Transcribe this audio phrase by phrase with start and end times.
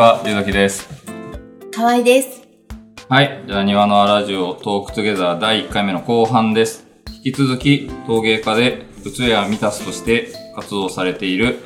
[0.00, 0.88] ちは、ゆうざきです。
[1.74, 2.48] 河合です。
[3.10, 3.44] はい。
[3.46, 6.86] じゃあ、庭のラジオトークトゥゲザー第1回目の後半です。
[7.22, 11.58] 引き続き、陶芸家で、仏やミタスとして活動されている、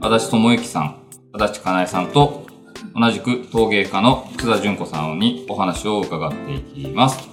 [0.00, 1.02] 足立智之さん、
[1.32, 2.48] 足立かなえさんと、
[2.96, 7.28] 同じく陶芸家の久田純子さんにお話を伺っていきます。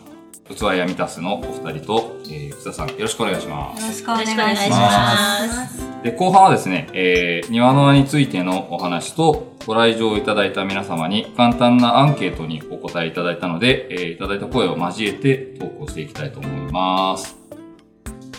[0.56, 3.82] 器やミタスのお二人と、えー、久田さん、よろしくお願いします。
[3.82, 4.78] よろしくお願いしま。
[4.78, 5.84] ますす。
[6.04, 17.36] で、後半はですね、えー、庭の輪についてのお話と、ご来場いただいた皆様に簡単なアンケートにお答えいただいたので、えー、いただいた声を交えて投稿していきたいと思います。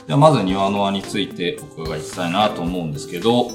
[0.07, 3.51] では、まず庭の輪についてお伺いしたいなと思うんですけど、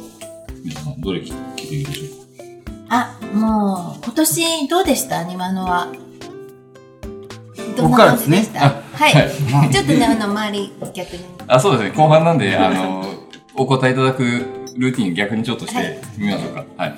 [0.63, 3.17] 皆さん、どれ聞いていいでしょうか？
[3.19, 5.23] あ、もう、今年どうでした？
[5.23, 5.87] 庭のは。
[7.75, 9.09] どん僕なからですね感じでしたあは
[9.65, 9.71] い。
[9.71, 11.25] ちょっとね、あの、周り、逆に。
[11.47, 13.05] あ、そうですね、後半なんで、あの、
[13.55, 14.23] お答えいただく
[14.77, 16.65] ルーティン逆にちょっとしはいてみましょうか。
[16.77, 16.95] はい。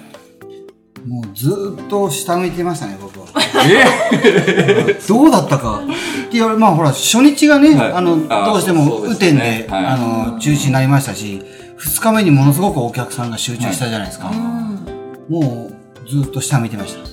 [1.08, 3.28] もうずーっと下向いてましたね、僕は。
[3.66, 4.94] え？
[5.08, 5.82] どうだったか。
[5.84, 11.42] って言われ、まあほら、初日がね、はいあの、どうしても雨ですね天で、はいあの、中止になりましたし、
[11.78, 14.30] 二日目にものすごくお客さんが集中したじゃないですか。
[14.30, 14.86] うん。
[15.30, 15.70] も
[16.06, 17.13] う、ずーっと下向いてました。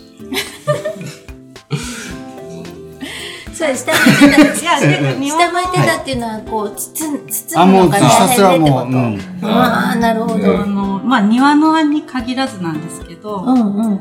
[3.61, 3.84] そうです。
[3.84, 4.42] 下向いてた。
[4.61, 8.86] いや、下向いてたっていうのは、こう、包む、包あ、もう、むのが大変でってこと。
[8.86, 9.20] もう、うん。
[9.44, 10.62] ああ、なるほうんど。
[10.62, 14.00] あの、まあ、庭の輪に限らずなんですけど、うんうん。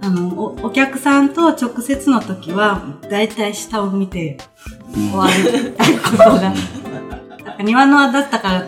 [0.00, 4.38] あのお、お客さんと直接の時は、だいたい下を見て
[4.92, 8.64] 終わることが、なんか庭の輪だったから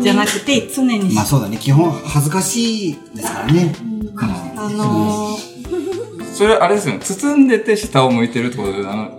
[0.00, 3.74] じゃなくて、常に、まあそうだね、基本恥ずかしいですからね。
[4.56, 5.38] あの
[6.34, 9.12] それあれですよね、包んでて下を向いてるってことで、あの、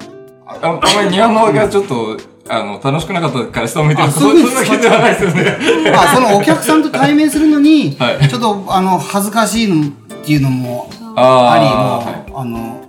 [0.61, 2.17] ああんまり庭の輪がちょっと、
[2.49, 5.91] あの、楽しくなかったから下を向いてるあそそういううそんな気ではないですよね。
[5.95, 9.89] あ、そのお客さんと対面するのに、 はいちょっと、あの、恥ずかしいのっ
[10.23, 12.81] ていうのもああり、あの、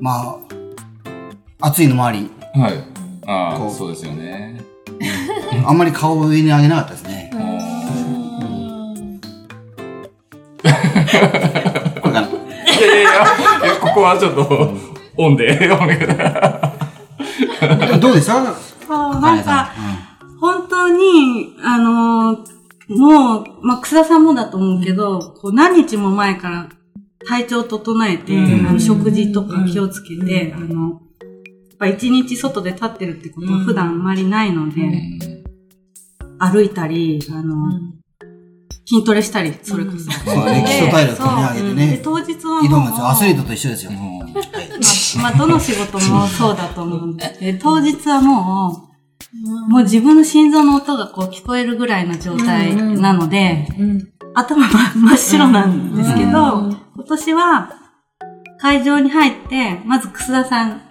[0.00, 0.36] ま
[1.60, 2.72] あ、暑いのもあり、はい。
[2.72, 2.84] はい。
[3.26, 4.60] ああ、そうですよね。
[5.66, 7.30] あんまり顔を上に上げなかったですね。
[7.32, 7.38] こ
[12.08, 12.20] れかな。
[12.20, 12.32] い
[12.82, 13.10] やいやいや、
[13.80, 14.74] ここはちょっと、
[15.16, 15.98] オンで、お願い
[18.00, 18.54] どうでした？
[18.86, 19.70] そう、なんか、
[20.40, 22.32] 本当に、あの
[22.88, 26.68] もう、まあ、草田さんもだと思うけど、こう何日も前から
[27.28, 28.66] 体調整えて、うん。
[28.66, 30.98] あの食事とか気をつけて、あの、やっ
[31.78, 34.82] ぱ一日外で立ってるってことは普段あんまりないので、
[36.38, 37.54] 歩いたり、あの、
[38.86, 40.10] 筋トレしたり、それこそ。
[40.10, 41.86] そうね基礎体力を上げてね。
[41.92, 43.06] で当日はもう。
[43.06, 43.92] アスリートと一緒ですよ。
[43.92, 44.49] まあ、
[45.20, 54.12] まあ、どの仕事もそうだと思うんで、で当日はもう、もう自分の心臓の音がこう聞こえるぐらいの状態なので、うん。
[54.34, 57.72] 頭真真っ白なんですけど、うん今年は
[58.58, 60.82] 会場に入って、まず楠田さん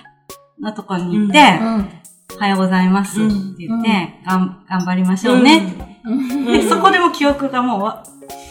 [0.59, 1.37] のところに行って、
[2.35, 3.89] おはようございますって言って、
[4.25, 5.75] がん頑張りましょうね、
[6.47, 8.03] で、そこでも記憶がもうわ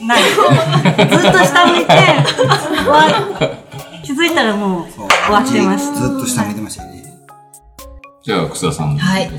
[0.07, 0.23] ない。
[0.23, 1.93] ずっと下向いて、
[2.89, 3.09] わ
[4.05, 4.87] 気づいたらもう
[5.29, 6.01] 終わってました。
[6.01, 7.05] ずっと下向いてましたよね。
[8.23, 8.97] じゃあ、草田さん。
[8.97, 9.31] はい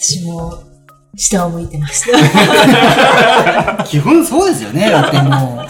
[0.00, 0.62] 私も、
[1.16, 3.84] 下を向いてました。
[3.84, 4.90] 基本そうですよね。
[4.90, 5.68] だってもう。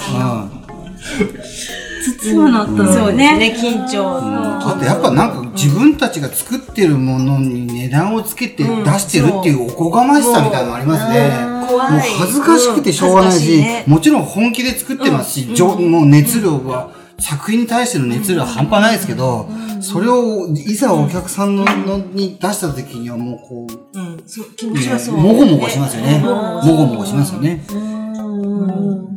[2.21, 3.37] 包むのと、そうね。
[3.39, 4.19] ね、緊張。
[4.19, 4.61] うん。
[4.61, 8.69] だってやっぱなんか自分たちが作ってるものに値段をつけて出
[8.99, 11.31] してるっていうおこがましさみたいなのありますね。
[11.69, 19.49] 怖もう恥ずかしくてしょうがないし、もちろん本気で作ってますし、じょもう熱量は、作品に対しての熱量は半端ないですけど、
[19.81, 25.17] それをいざお客さんののに出した時にはもうこう、うん、そう、気持ちはそう。
[25.17, 26.19] もごもごしますよね。
[26.19, 27.65] ももごもごしますよね。
[27.70, 29.17] うん。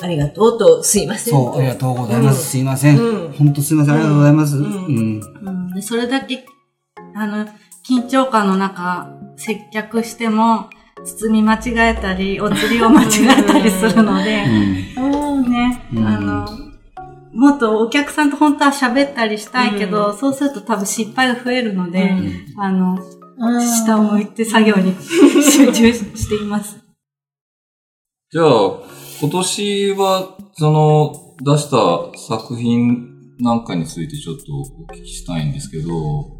[0.00, 1.52] ありがとうと、すいませんと。
[1.52, 2.50] そう、ありがとうございます。
[2.50, 3.32] すいませんうん。
[3.32, 3.94] 本当すいません。
[3.94, 4.56] ありがとうございます。
[4.56, 5.20] うん。
[5.82, 6.44] それだけ、
[7.14, 7.46] あの、
[7.88, 10.68] 緊張感の中、接客しても、
[11.04, 13.06] 包み間違えたり、お釣りを間違
[13.38, 14.44] えたりするので、
[14.96, 15.50] うん。
[15.50, 16.65] ね、うんあの、
[17.36, 22.10] もっとお客さんと本当は喋ったりしたいけど、そうすると多分失敗が増えるので、
[22.56, 22.98] あの、
[23.60, 24.94] 下を向いて作業に
[25.44, 26.78] 集中しています。
[28.30, 28.46] じゃあ、
[29.20, 36.38] 今年は、その、出した作品なんかについてちょっとお聞きしたいんですけど、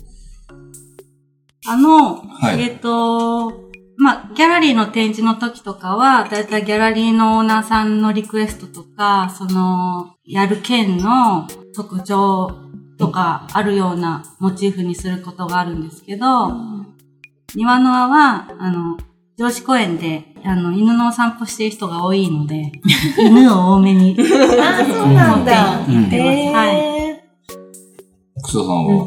[1.68, 2.62] あの、はい。
[2.62, 3.52] えっ、と、
[3.98, 12.50] まあ、ギャラリーの展示の時とかは、だいたいギャラリーのオーナーさんのリクエストとか、その、やる県の特徴
[12.98, 16.52] とかあるようなモチーフにすることがあるんですけど、
[17.54, 18.98] 庭の輪は、あの、
[19.38, 22.70] 上司公園であの、犬のお散歩してる人が多いので、
[23.18, 24.16] 犬を多めに。
[24.60, 25.80] ああ、そうなんだ。
[25.88, 26.04] うん。
[26.04, 26.54] へー。
[26.54, 27.22] はい。
[28.42, 29.06] 楠田さんは、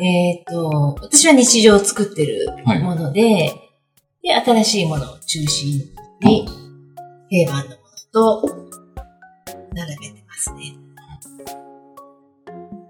[0.00, 3.63] えっ、と、私は日常を作ってるはいもので、
[4.24, 5.82] で、新しいものを中心
[6.22, 6.48] に、
[7.28, 7.76] 定番のも
[8.14, 8.56] のと、
[9.74, 10.74] 並べてますね。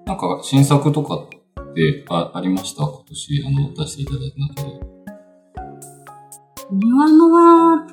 [0.07, 2.85] なんか新作とかってあありました？
[2.85, 4.87] 今年、あの、出していただいた中で。
[6.71, 7.89] 庭のは、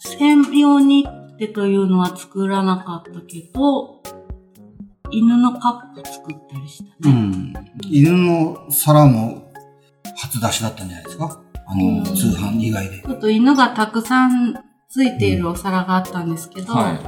[0.00, 4.02] 専用にってというのは作らなかったけど、
[5.12, 6.90] 犬のカップ作ったりしたね。
[7.04, 7.52] うん。
[7.88, 9.52] 犬の皿も
[10.16, 11.40] 初出しだったんじゃないですか？
[11.72, 12.98] あの、通販以外で。
[13.00, 14.54] ちょっと犬がたくさん
[14.88, 16.98] ついているお皿があったんですけど、は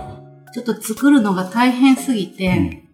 [0.54, 2.84] ちょっと作るのが大変すぎて、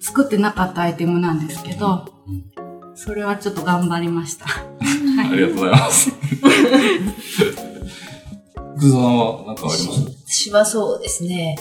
[0.00, 2.06] 作ってなかったアイテムなんですけど、
[2.94, 4.46] それはちょっと頑張りました。
[5.28, 5.32] い。
[5.32, 6.10] ありがとうございます。
[8.76, 10.14] 楠田さんは何かあります？
[10.26, 11.56] 私はそうですね。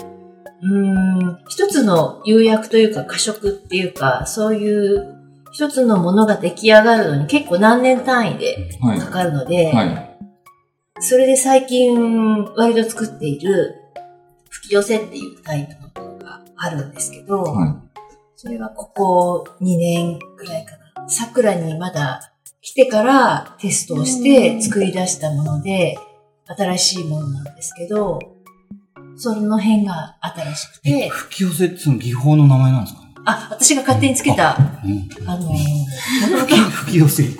[0.61, 5.12] うーん、一つの釉薬というか過食っていうか、そういう
[5.53, 8.99] 一つのものが出来上がるのに結構何年単位ではい。
[8.99, 10.17] かかるので、はい。
[10.99, 13.75] それで最近割と作っている
[14.49, 17.75] 吹き寄せっていうタイプのものがあるんですけど、はい。
[18.35, 21.07] それはここ2年くらいかな。
[21.07, 25.97] 桜にまだ来てからテストをして作り出したもので、
[26.47, 28.19] 新しいものなんですけど、
[29.15, 33.01] その辺が新しくて、吹き寄せってその技法の名前なんですか？
[33.01, 35.27] ねあ、私が勝手につけた、うん。
[35.27, 35.55] あのー、
[36.69, 37.23] 吹き寄せ。
[37.23, 37.37] 吹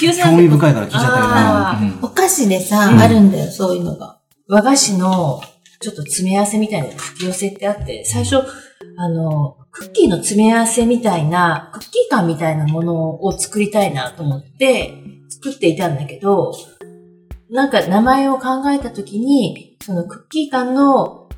[0.00, 4.20] き寄せ興味深いから聞いちゃったあうんお菓子でさ、うんあるんだよ、そういうのが。
[4.48, 5.42] 和菓子の
[5.80, 8.36] ちょっと詰め合わせみたいな吹き寄せってあって、最初、
[8.96, 14.94] あの、クッキーの詰め合わせみたいな、クッキー感みたいなものを作りたいなと思って
[15.28, 16.52] 作っていたんだけど、
[17.50, 21.28] なんか名前を考えたときに、そのクッキー感の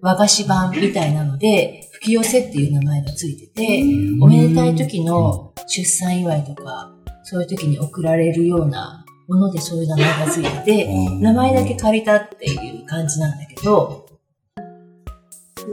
[0.00, 3.82] 和菓子版みたいなので、吹き寄せっていう名前がついてて、
[4.20, 6.92] おめでたい時の出産祝いとか、
[7.22, 11.22] そういう時に贈られるようなものでそういう名前がついてて、うん。
[11.22, 14.06] 名前だけ借りたっていう感じなんだけど、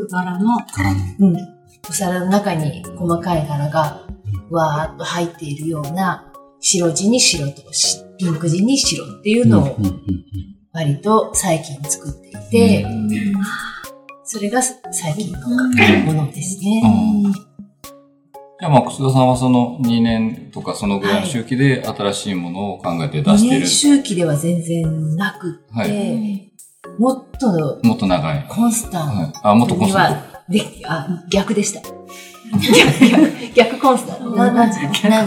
[0.10, 0.58] 柄の。
[1.20, 1.38] うん、
[1.90, 4.08] お皿の中に細かい柄が
[4.50, 6.32] わーっと入っているような
[6.62, 10.02] 白地に白としピンク地に白っていうのをうんうんうん
[10.74, 12.86] 割と最近作っていて、
[14.34, 15.50] それが最近の
[16.06, 16.82] ものですね。
[16.86, 23.68] うんじゃあまあ、楠田さんはその2年とかそのぐらいの周期で新しいものを考えて出2してる年。
[23.68, 26.52] 周期では全然なくって、はい
[26.98, 28.46] もっともっと長い。
[28.48, 29.34] コンスタンはい。
[29.44, 31.82] あ、もっとコンにスタンは、で、あ、逆でした。
[32.60, 34.30] 逆 逆コンスタント。
[34.36, 34.74] な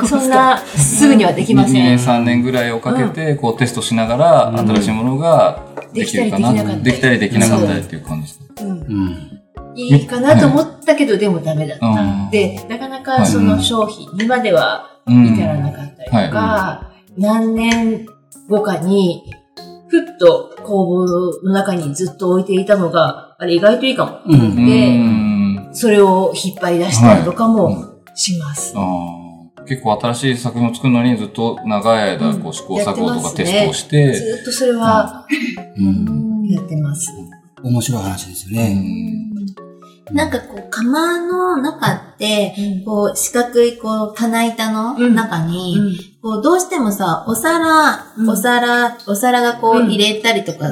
[0.07, 1.47] そんな、すぐにはでト。
[1.49, 1.99] きませ2年ん。
[1.99, 5.61] 3年ぐらいをかけて、こうテストしながら、うん新しいものが
[5.93, 6.53] できるかな。
[6.53, 8.45] できたりできなかったりできたりできなかったりっていう感じですか。
[8.61, 9.35] うんうん。
[9.77, 11.87] いいかなと思ったけど、でもダメだった。
[11.87, 18.07] うんで、なかなかその商品にまではうん至らなかったりとか、何年
[18.49, 19.23] 後かに、
[19.89, 21.07] ふっと工房
[21.45, 24.19] の中にずっと置いていたのが、あれ意外といいかも。
[24.27, 25.24] うんうで、ん。
[25.75, 28.73] それを引っ張り出したりとかもします。
[28.77, 29.25] あー。
[29.67, 35.27] 結構新しい作品を作るのにずっと長い間こう試行錯誤とかテストをして、ずっとそれは
[35.77, 36.47] うん。
[36.47, 37.11] やってます。
[37.63, 38.75] 面白い話ですようね。
[38.75, 39.35] ん。
[40.13, 42.55] なんかこう、釜の中って、
[42.85, 45.79] こう、四角いこう、棚板の中に、
[46.21, 48.29] こう、どうしてもさ、お皿、うん。
[48.29, 49.87] お皿、お皿がこうん。
[49.87, 50.71] う、入れたりとか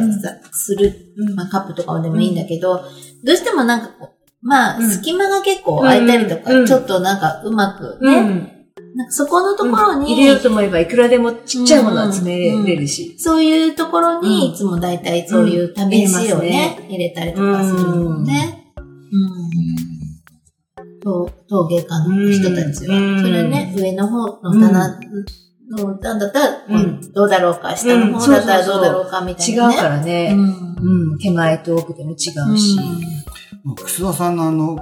[0.52, 2.82] する、まあ、カップとかでもいいんだけど、
[3.24, 8.48] どうしてもなんかこう、まあ、うん隙間が結構空いたりとか、うんちょっとなんかうまくうね、ん。
[8.94, 13.16] なんかそこのところに、入れようと思えばいくらでもちっちゃいものは詰めれるし。
[13.18, 18.72] そういうところうんに、いつも大体そういう試しをね、入れたりとかするのね。
[18.76, 21.00] うん。
[21.00, 22.96] 陶陶芸家の人たちは。
[22.96, 25.00] うんそれね、上の方の棚
[25.70, 29.76] の段だったら、うんどうだろうか、下の方だったらどうだろうか、みたい違うなね。
[29.76, 30.34] からね。
[30.36, 31.18] うんうん。
[31.18, 32.76] 手前と奥でも違うし。
[33.64, 34.78] 楠田さんのあの、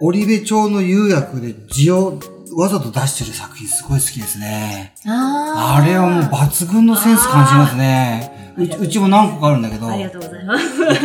[0.00, 2.20] 織部町の釉薬で字を
[2.56, 4.94] わざと出してる作品すごい好きですね。
[5.06, 8.54] あーあれはもう抜群のセンス感じますね。
[8.56, 10.64] うちうちも何個かあるんだけど、ありがとうございます。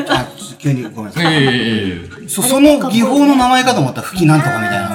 [0.09, 2.29] あ急にごめんなさい。
[2.29, 4.90] そその技法の名前かと思ったら吹きなんとかみたいな。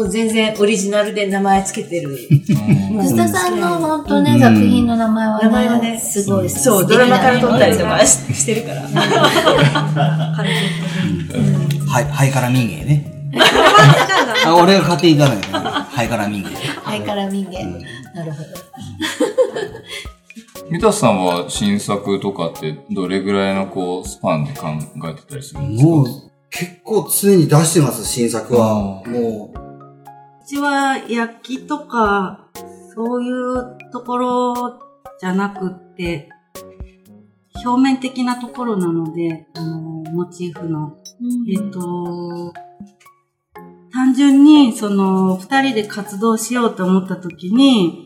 [0.00, 2.10] もう全然オリジナルで名前つけてる。
[2.10, 8.80] うん藤田さんの本当ね、うん作品の名前はね、名前がねすごいそう、ドラマから撮ったりとかししてるから。
[11.86, 13.30] はい、ハイカラ民芸ね。
[14.46, 16.48] あ俺が買っていただいたハイカラ民芸。
[16.48, 17.64] ハイカラ民芸。
[18.14, 18.48] なるほど。
[20.70, 24.68] 三田さんは新作とかってどれぐらいのこう、スパンで考
[25.08, 25.90] えてたりするんですか？
[25.90, 26.06] もう、
[26.50, 29.02] 結構常に出してます、新作は。
[29.04, 29.69] もう
[30.50, 32.48] ちは焼きとか、
[32.92, 34.80] そういうところ
[35.20, 36.28] じゃなくって、
[37.64, 39.78] 表面的なところなので、あの、
[40.12, 40.96] モチーフの。
[41.48, 42.52] えっと、
[43.92, 48.02] 単純に、その、二人で活動しようと思った時に、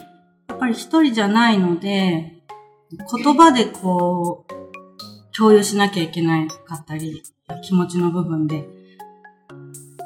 [0.47, 2.43] やっぱり一人じゃないので、
[2.91, 7.23] 言葉でこう、共有しなきゃいけないかったり、
[7.63, 8.69] 気持ちの部分で。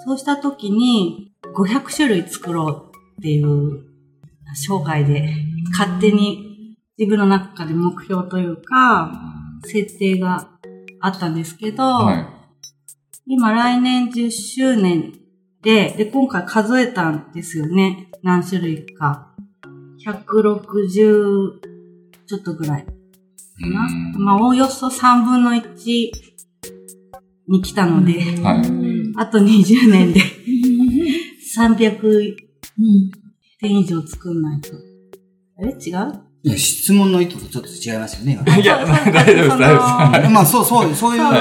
[0.06, 1.28] そうした時に、
[1.58, 3.84] 500種類作ろうっていう、
[4.54, 5.28] 生涯で、
[5.76, 9.12] 勝手に自分の中で目標というか、
[9.64, 10.48] 設定が
[11.00, 12.26] あったんですけど、はい。
[13.26, 15.12] 今来年10周年
[15.62, 18.08] で、で、今回数えたんですよね。
[18.22, 19.34] 何種類か。
[20.06, 21.50] 160
[22.26, 22.92] ちょっとぐらいか
[23.66, 23.86] な。
[24.14, 26.10] うんまあ、およそ3分の1
[27.48, 28.12] に来たので、
[28.42, 28.62] はい。
[29.16, 30.20] あと20年で
[31.58, 32.36] 300
[33.60, 34.70] 点以上作んないと。
[35.58, 35.72] あれ？
[35.72, 36.08] 違う？
[36.08, 38.40] う、いや質問の意図とちょっと違いますよね。
[38.62, 40.30] いや、大丈夫です、大丈夫です。
[40.30, 41.34] まあ、そう、そう、そういう、うん、こ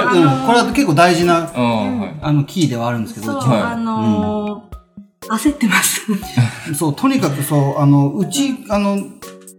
[0.53, 1.51] れは結構大事な。
[2.21, 4.77] あの、キーではあるんですけど、そう、あのー
[5.29, 6.01] 焦ってます。
[6.73, 8.97] そう、とにかくそう、あの、うち、あの、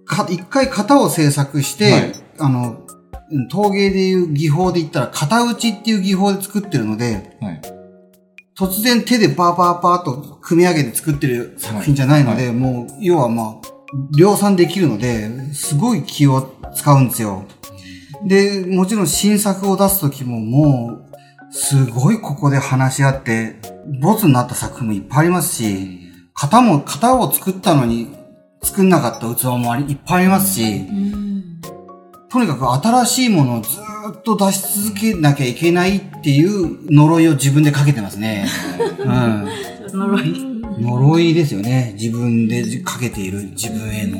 [0.06, 2.80] か、一回型を制作して、はいあの、
[3.30, 7.60] うん陶芸でいう技法で言ったら、型打ちっていう技法で作ってるので、はい。
[8.58, 13.68] 突然手でパーパーパーと組み上げて作ってる作品じゃないので、もう、要はまあ、
[14.16, 17.44] 量産できるので、すごい気を使うんですよ。
[18.26, 23.60] で、もちろん新作を出すときももう、すごいここで話し合って、
[24.02, 26.00] ボツになった作品もいっぱいありますし、
[26.34, 28.12] 型も、型を作ったのに
[28.60, 30.84] 作んなかった器もありいっぱいありますし、
[32.30, 38.46] とにかく新しいものをずーっと出し続けなきゃいけないっていう呪いを自分でかけてますね。
[38.98, 39.48] うん。
[39.92, 40.34] 呪い。
[40.80, 41.94] 呪いですよね。
[41.98, 44.18] 自分でかけている自分への。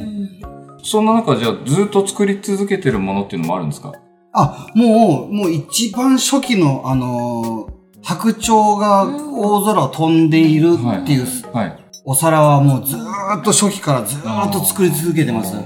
[0.83, 3.93] そんな中、じゃあ、ずっと作り続けてるものっていうのもあるんですか？
[4.33, 11.77] あ、もう、もう一番初期の、あのー白鳥が大空を飛んでいるっていうはい。
[12.05, 13.01] お皿はもうずー
[13.41, 15.57] っと初期からずーっと作り続けてます。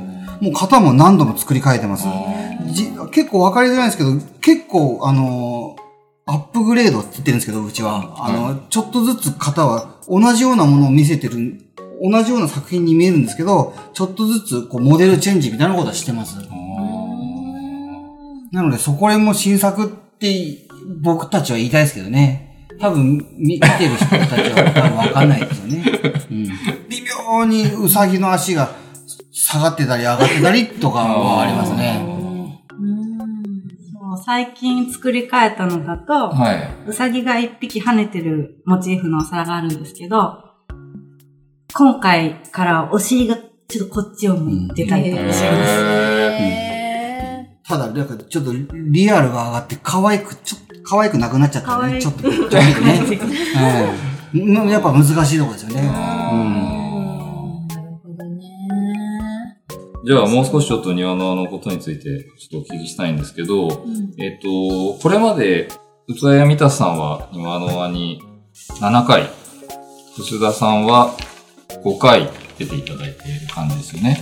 [0.43, 2.05] もう型も何度も作り変えてます。
[2.73, 5.83] じ結構わかりづらいんですけど、結構、あのー
[6.25, 8.15] アップグレードって言ってるんですけど、うちは。
[8.17, 11.35] あの、ちょっとずつ型は同じようなものを見せてる、
[12.01, 16.37] 同じような作品に見えるんですけど、ちょっとずつこうモデルチェンジみたいなことはしてます。
[18.53, 20.59] なので、そこら辺も新作って
[21.03, 22.69] 僕たちは言いたいですけどね。
[22.81, 25.85] 多分、み見てる人たちは多分わかんないですよね。
[26.31, 26.45] うん、
[26.89, 28.82] 微妙にウサギの足が
[29.33, 32.05] 下がってたり上がってたりとかはありますね。
[33.93, 36.69] そう最近作り変えたのだと、はい。
[36.87, 40.35] うさぎが一匹跳ねてるモチーフのお皿があるんですけど、
[41.73, 43.37] 今回からお尻が
[43.69, 45.45] ちょっとこっちを向いてたりとかします。
[45.45, 45.49] へ
[47.67, 51.99] ただ、なんかちょっとリアルが上がって可愛く、ちょっと可愛くなくなっちゃったね。
[51.99, 52.67] ちょっと、ちょっとね。
[54.35, 55.83] うんやっぱ難しいところですよね。
[55.83, 55.91] な
[56.79, 56.82] る
[60.05, 63.85] じゃあ、もう少しちょっと庭のあのことについてちょっとお聞きしたいんですけど、
[64.19, 65.69] えっと、これまで、
[66.09, 68.21] 器屋三田さんは庭の輪に
[68.81, 69.29] 7回、
[70.17, 71.15] 楠田さんは
[71.85, 72.29] 5回
[72.59, 74.21] 出ていただいている感じですよね。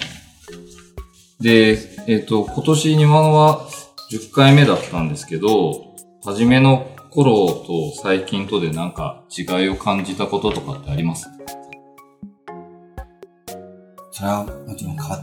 [1.40, 3.66] で、えっと、今年庭の輪
[4.12, 11.26] 10回目だったんですけど、初めの頃と最近とでなんか違いを感じたこととかってあります？
[14.10, 15.16] それはもちろん変わ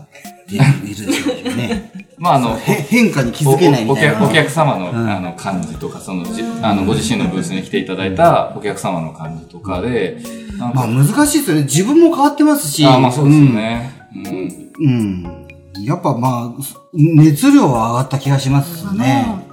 [0.48, 1.92] っているでしょうね。
[2.18, 4.13] まあ、あの、へ変化に気づけないみたいな。
[4.13, 10.18] おお客お客様の,、うんあの感じとか、そのじあのご自身のブースに来ていただいたお客様の感じとかで、
[10.58, 11.63] かまあ難しいですよね。
[11.63, 12.86] 自分も変わってますし。
[12.86, 13.92] あまあそうですよね。
[14.16, 15.48] うんうん。
[15.75, 15.84] うん。
[15.86, 16.62] やっぱまあ、
[16.94, 19.48] 熱量は上がった気がしますね。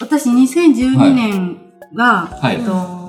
[0.00, 1.56] 私2012年
[1.94, 3.03] が、はいえっと、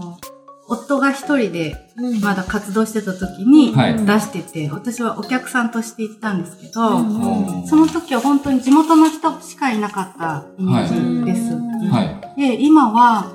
[0.68, 1.76] 夫が一人で
[2.22, 4.06] まだ活動してた時にはい。
[4.06, 7.68] 出してて、私はお客さんとして行ったんですけど、うん。
[7.68, 11.54] その時は本当に地元の人しかいなかったイメージです。
[11.54, 12.42] はい。
[12.42, 13.34] で、今は、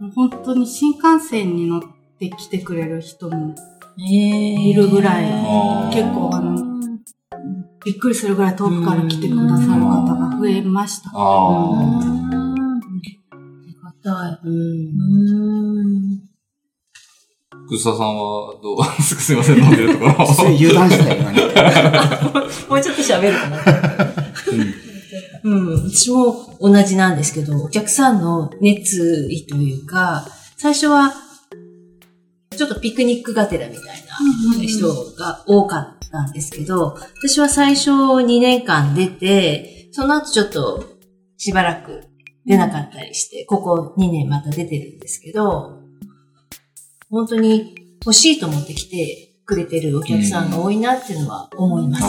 [0.00, 1.82] もう本当に新幹線に乗っ
[2.18, 3.54] て来てくれる人も
[3.96, 5.24] いるぐらい、
[5.92, 6.74] 結構あの、
[7.84, 11.10] びっくりするぐらい遠くから来てくださる方が増えました。
[11.14, 12.24] ああ。
[17.68, 18.78] 草さんはどう？
[18.98, 20.26] ですいません、飲んでるところ。
[20.32, 21.40] それ油断してたよ、今ね。
[22.68, 23.58] もうちょっと喋るかな。
[25.44, 31.12] うん、私も同じなんですけど、お客さんの熱意というか、最初は、
[32.56, 33.84] ちょっとピクニックがてらみたい
[34.58, 40.84] な人が多かったんですけど、私は最初2年間出て、その後ちょっと
[41.36, 42.04] しばらく
[42.46, 45.80] 出なかったりして、ここ2年また出てるんですけど、
[47.10, 52.04] 本当に欲しいと思って来てくれてるお客さんが多いなっていうのは思います。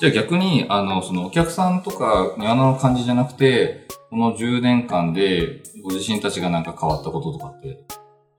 [0.00, 7.84] じゃあ逆に、あの、そのお客さんとか庭の感じじゃなくて、この10年間でご自身たちがなんか変わったこととかって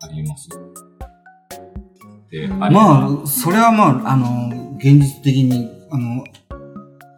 [0.02, 0.50] あります？
[2.30, 6.24] で、ありまあ、それはまあ、あの、現実的に、あの、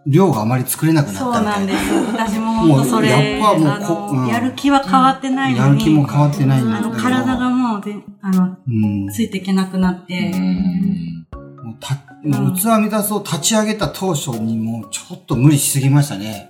[0.07, 1.51] 量があまり作れなくなったそうみたいな。
[1.51, 1.93] なんです。
[2.13, 6.91] 私も本当それ、やっぱもううんの、やる気は変わってないやのに、る気も変わってないんだあの。
[6.91, 9.07] 体がもうで、あの、うん。
[9.09, 11.25] ついていけなくなって、うん
[11.65, 16.49] もうたもう器満たすを立ち上げた当初にもうちょっと無理しすぎましたね。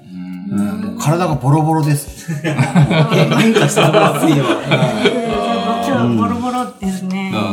[0.52, 2.34] うん体がボロボロです。
[2.42, 4.46] 変化 した方がいいよ。
[5.88, 6.95] 今日ボロボロです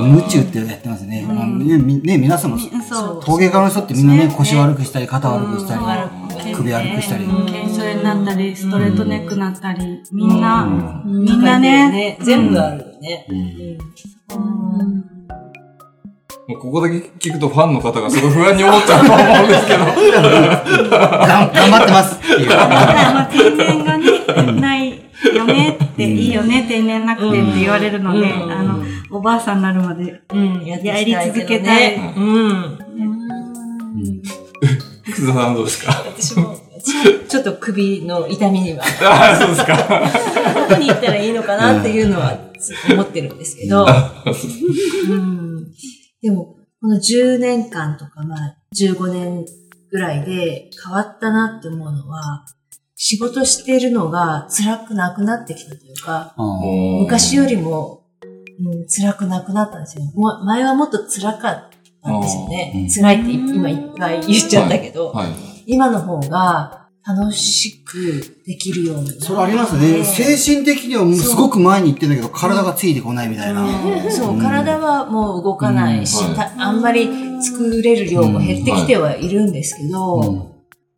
[0.02, 0.10] ね。
[0.10, 1.24] うんムチュってやってますね。
[1.26, 3.24] まあね、みね皆さんも、そう。
[3.24, 6.18] 陶芸家の人ってみんなね、ね腰悪くしたり、肩悪くしたり、う
[6.50, 7.24] ん首悪くしたり。
[7.24, 13.26] 腱鞘炎になったり、ストレートネックになったり、みんな、うんみんなね、全部あるよね。
[16.48, 19.84] もうここだけ聞くとファンの方がすごい不安に思っちゃうと思うんですけど。
[20.90, 22.48] 頑張ってますっていう。
[23.30, 28.52] 天然 がね、ないよねって、いいよね、天然なくてって言われるので、うん。
[28.52, 31.62] あの、おばあさんになるまで、うん、やり続けい。
[31.62, 31.96] たい。
[31.96, 32.78] うん。
[35.32, 35.92] さんどうですか？
[35.92, 36.56] 私も、
[37.28, 39.76] ちょっと首の痛みには、 ああ、そうですか。
[40.68, 42.38] どこに行ったらいいのかなっていうのは
[42.90, 45.66] 思ってるんですけど、うん、
[46.22, 49.44] でも、この10年間とか、まあ、15年
[49.90, 52.44] ぐらいで変わったなって思うのは、
[53.04, 56.36] 仕事してるのが辛くなくなってきたというか、
[57.00, 58.04] 昔よりも、
[58.64, 60.04] うん、辛くなくなったんですよ。
[60.14, 62.88] も前はもっと辛かったんですよね。
[62.94, 65.32] 辛いって今いっぱい言っちゃったけど、はい。
[65.66, 69.26] 今の方が楽しくできるようにな。
[69.26, 70.04] それありますね。
[70.04, 73.66] 精神的にはもうすごく前に行ってんだけど、体がついてこないみたいな。
[74.12, 77.10] そう、体はもう動かないし、うんたあんまり
[77.42, 80.52] 作れる量も減ってきてはいるんですけど、うん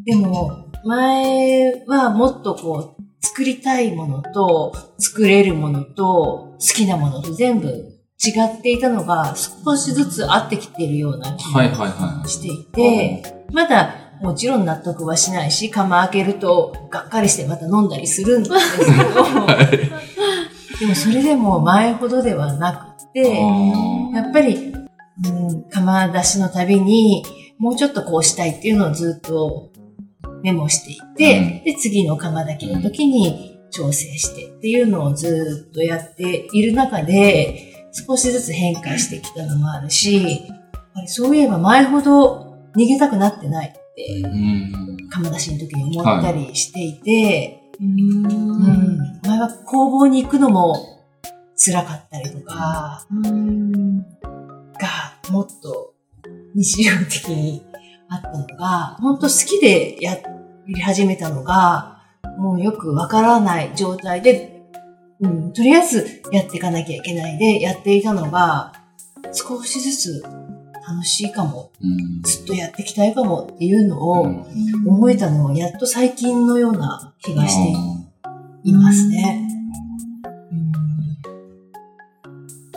[0.05, 7.69] でも、前はもっとこう、作りたいものと、作れるものと、好きなものと全部
[8.23, 18.95] 違っていたのが少しずつ合ってきているような気はいはいがはしていて、まだもちろん納得はしないし、釜開けるとがっかりしてまた飲んだりするんですけど、
[20.81, 23.23] でもそれでも前ほどではなくい。
[23.23, 24.73] て、あやっぱり、
[25.25, 27.25] うん、釜出しのたびに、
[27.59, 29.71] もうちょっとこうしたいっていうのをずっと
[30.45, 40.47] メモしていて、で、次の釜炊きの時に調整してっていうのをずっとやっている中で、少しずつ変化してきたのもあるし、
[41.07, 43.81] そういえば前ほど逃げたくなってないって。
[45.11, 50.75] 釜出しの時に思ったりしていて、うん、前は工房に行くのも
[51.57, 53.07] 辛かったりとか、
[54.81, 55.95] がもっと
[56.55, 57.65] 日常的に
[58.09, 60.17] あったのが、本当好きでや
[60.67, 62.03] り始めたのが、
[62.39, 64.63] もうよくわからない状態で、
[65.21, 68.73] うん、とりあえずやっていかなきゃいけないでやっていたのが、
[69.33, 70.23] 少しずつ
[70.87, 77.73] 楽しいかも、うんずっとやっていきたいかもっていうのをうん思えたのはやっと最近のような気がして
[78.65, 79.44] いますね。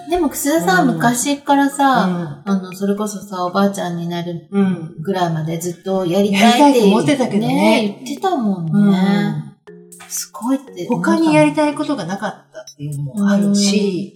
[0.09, 4.95] でも、楠田さん、うん昔からうさ、んあの、それこそさ、おばあちゃんになるうん。
[5.01, 9.43] ぐらいまでずっとやりたいって思ってたけどね言ってたもんうんね。
[10.07, 10.87] すごいって。
[10.87, 14.15] 他にやりたいことがなかったっていうのもあるし、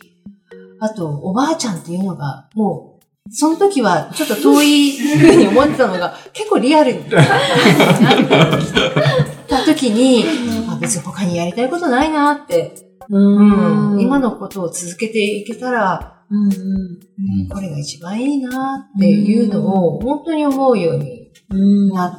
[0.79, 7.25] あと、おばあちゃんっていうのが、もう、その時はちょっと遠いふうに思ってたのが、 結構リアルになっ
[9.47, 10.25] た時に、
[10.69, 13.99] あ別に他にやりたいことないなって、うん。
[13.99, 16.51] 今のことを続けていけたら、うんうん。
[16.51, 21.89] うんこれが一番いいなっていうのを本当に思うようにうん。
[21.89, 22.11] なっ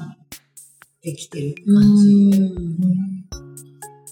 [1.01, 2.31] てきてる感じ。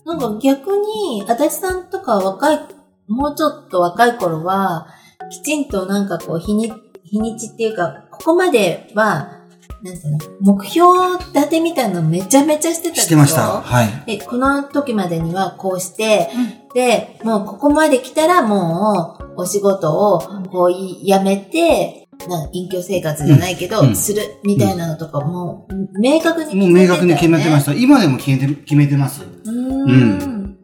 [0.07, 2.59] なんか逆に、足立さんとか若い、
[3.07, 4.89] もうちょっと若い頃は、
[5.31, 6.73] きちんとなんかこう、日に、
[7.05, 9.40] 日にちっていうか、ここまでは、
[9.83, 10.89] なんていうの、目標
[11.35, 13.03] 立てみたいなのめちゃめちゃしてたでしょ？
[13.05, 13.61] してました。
[13.61, 13.89] はい。
[14.19, 16.29] で、この時までにはこうして、
[16.75, 25.67] で、もうここまで来たらもうお仕事をこうい辞めて、な隠居生活じゃないけど、うんするみたいなのとかも、
[25.99, 26.67] 明確に決めてね。
[26.67, 27.73] もう明確に決めてました。
[27.73, 29.21] 今でも決めて、決めてます。
[29.21, 30.57] ちょうーん。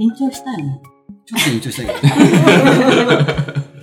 [0.00, 3.64] 延長したいのっと延長したいけど。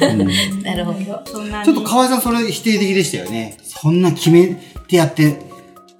[0.00, 1.22] うんなるほど。
[1.26, 1.64] そんなに。
[1.64, 3.56] ちょっと河合さんそれ否定的でしたよね。
[3.62, 4.48] そんな決め
[4.88, 5.38] てやって、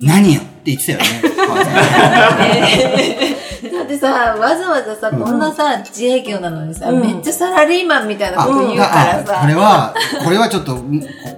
[0.01, 1.05] 何よって言ってたよね。
[3.73, 9.39] だってさ、わざわざさ、こんなさ、自営業なのにさ、うんめっちゃサラリーマンみたいなあ、こと言うからあさ。
[9.41, 9.95] これは、
[10.25, 10.83] これはちょっと、こ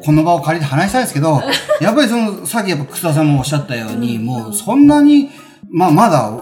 [0.07, 1.41] この場を借りて話したいですけど、
[1.81, 5.31] やっぱりその、さっきやっぱ草田さんもおっしゃったように、もうそんなに、
[5.71, 6.33] まあまだ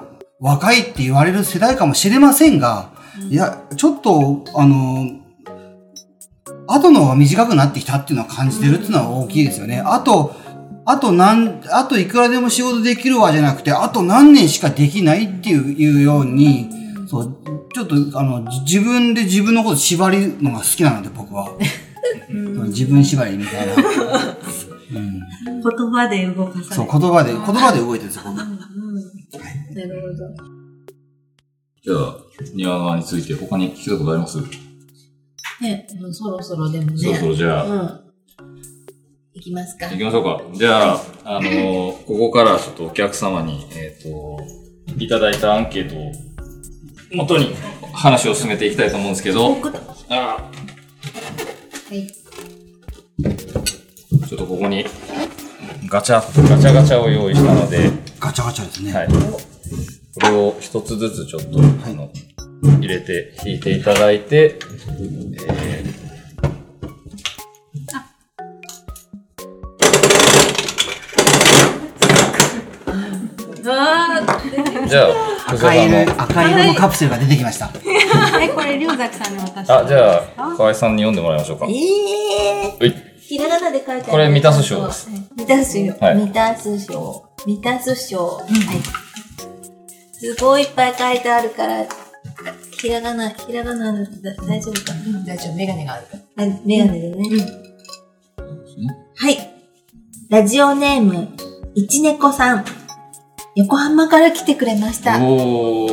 [0.40, 2.90] 若いって言われる世代かもしれませんが、
[3.30, 5.06] いや、ちょっと、あの、
[6.68, 9.80] 後の方が短くなってきたっていうのは感じてるっていうのは大きいですよね。
[9.80, 10.34] あと、
[10.84, 16.70] あと何、あといくらでも仕事できるわじゃなくて、あと何年しかできないっていうように、
[17.08, 17.36] そう、
[17.72, 21.50] ちょっと、あの、じ自分で自分のこと縛るのが好きなので、僕は。
[22.68, 23.74] 自分縛りみたいな。
[24.88, 26.92] うん、言葉で動かされそう、る。
[26.92, 28.36] 言葉で、言葉で動いてるんですよ、僕。
[28.36, 30.56] なるほど。
[31.86, 32.16] じゃあ、
[32.52, 34.38] 庭の輪について他に聞きたことあります、
[35.60, 36.98] ね、もうそろそろでもね。
[36.98, 38.00] そろそろじゃあ、うん。
[39.34, 39.88] いきますか。
[39.90, 40.42] 行きましょうか。
[40.52, 44.36] じゃあ、あのー ここからちょっとお客様に、えっ、と、
[44.98, 46.10] いただいたアンケートを
[47.12, 47.54] 元に
[47.92, 49.78] 話を進めていきたいと思うんですけど、僕だ。
[50.08, 50.50] あは
[51.94, 52.04] い。
[54.28, 54.84] ちょっとここに
[55.88, 56.16] ガチャ、
[56.48, 58.92] ガチャガチャを用意したので、ガチャガチャですね。
[58.92, 59.08] はい。
[60.20, 62.10] これを一つずつちょっと、あの、
[62.80, 64.58] 入れて、引いていただいて、
[65.46, 65.84] え
[73.68, 77.70] あー、 じゃあ、赤色、赤色のカプセルが出てきました。
[78.40, 79.72] え、これ、龍崎さんに渡して。
[79.72, 81.66] あ、じゃあ、河合さんに読んでもらいましょうか。
[81.66, 82.90] ーえはい。
[82.90, 83.16] ー。
[83.20, 84.04] ひらがなで書いてある。
[84.04, 85.08] これ満たす賞です。
[85.36, 85.92] 満たす賞。
[86.00, 87.24] はい満たす賞。
[87.44, 88.24] 満たす賞。
[88.24, 89.05] はい。
[90.18, 91.84] すごいいっぱい書いてあるから、
[92.80, 94.94] ひらがな、ひらがなだとだ大丈夫か？
[94.94, 96.44] な大丈夫、メガネがあるから。
[96.44, 97.20] あメガネでね。
[99.16, 99.36] はい。
[100.30, 101.28] ラジオネーム、
[101.74, 102.64] いちねこさん。
[103.56, 105.18] 横浜から来てくれました。
[105.22, 105.88] おー。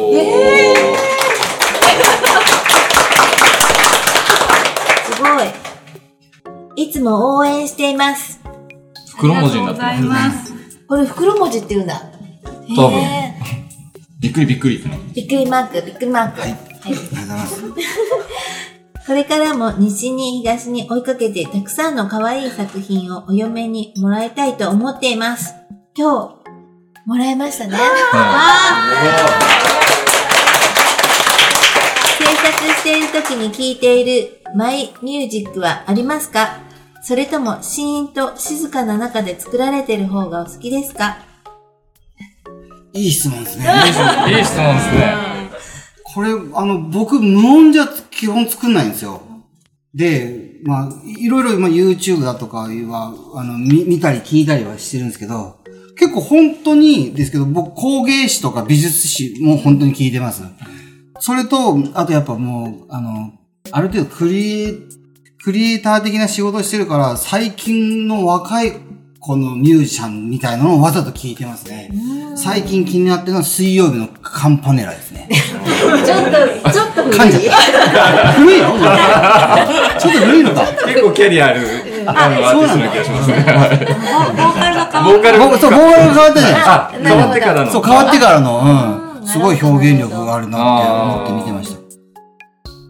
[5.05, 5.27] すご
[6.77, 6.83] い。
[6.88, 8.39] いつも応援しています。
[9.17, 10.31] 袋文字になってあります。
[10.31, 10.53] がとうございます。
[10.88, 12.01] これ袋文字って言うんだ。
[12.75, 13.32] 多分へ
[14.23, 14.77] びっくりびっくり
[15.13, 16.39] びっくりマーク、びっくりマーク。
[16.39, 17.62] はいはいありがとうございます。
[19.05, 25.53] これからも西に東に追いかけてたくさんの可愛い作品をお嫁にもらいたいと思っています。
[25.93, 26.49] 今日、
[27.05, 27.77] もらいましたね。
[32.17, 36.59] 制作している時に聴いているマイミュージックはありますか？
[37.01, 41.17] それともシーンと静かな中で作られている方がお好きですか？
[42.93, 43.65] いい質問ですね。
[43.65, 45.34] いい質問ですね。
[46.03, 49.21] これ、あの、僕、無音じゃ基本作んないんですよ。
[49.95, 55.58] で、まあ、いろいろ、まあ、YouTube だとかは、あの、見見たり聞いたりはしてるんですけど、
[55.97, 60.43] 結構本当にですけど、僕、工芸誌とか美術史も本当に聞いてます。
[61.19, 63.34] それと、あとやっぱもう、あの、
[63.71, 64.73] ある程度クリエ、
[65.43, 68.73] クリエイター的な仕事をしてるから、最近の若い
[69.25, 71.89] このミュージシャンみたいなのをわざと聞いてますね。
[72.36, 75.29] 最近気になってるのは水曜日のカンパネラですね。
[75.31, 78.33] ちょっと、ちょっと古い噛んじゃった。
[78.33, 78.67] 古いの？
[79.97, 80.65] ちょっと古いのか。
[80.86, 81.62] 結構キャリアある、
[82.05, 83.36] あの、アーティストな気がしますね。
[83.38, 86.73] ボーカルが変わボーカル僕そう、ボーカルが変わったじゃないですか。
[86.73, 87.71] あ、変わってからの。
[87.71, 89.25] そう、変わってからの、ううんん。
[89.25, 91.79] すごい表現力があるなって思って見てました。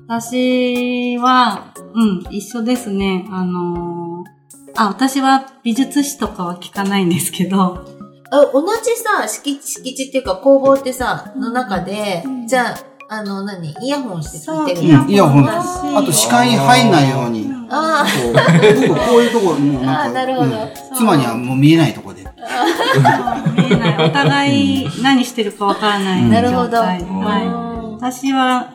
[0.08, 3.28] 私は、うん、一緒ですね。
[3.30, 4.43] あのー
[4.76, 7.86] あ、私は美術史とかは聞かないんですけど、
[8.32, 12.78] あ同じさ、敷地、敷地っていうか工房ってさ、の中で、じゃあ、
[13.10, 13.76] あの、何？
[13.82, 15.48] イヤホンして聞いてるイヤホン。
[15.48, 17.48] あと視界に入んないように。
[17.70, 18.34] あこう
[18.88, 20.46] 僕こういうところ、もうなんか、なるほど。
[20.46, 20.70] うん。
[20.96, 22.24] 妻にはもう見えないところで。
[22.24, 24.10] 見えない。
[24.10, 24.50] お互
[24.84, 26.78] い何してるかわからないあ、なるほど。
[26.78, 27.94] はい。
[27.96, 28.74] 私は、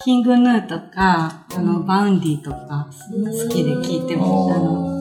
[0.00, 4.26] King Gnu とか、あの、 Vaundy とか、好きで聞いてま
[4.94, 4.97] す。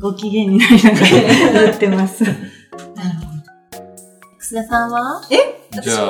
[0.00, 2.24] ご機嫌になりながらやってます。
[2.24, 3.80] なるほど。
[4.38, 5.22] 楠田さんは？
[5.82, 6.06] じゃあ、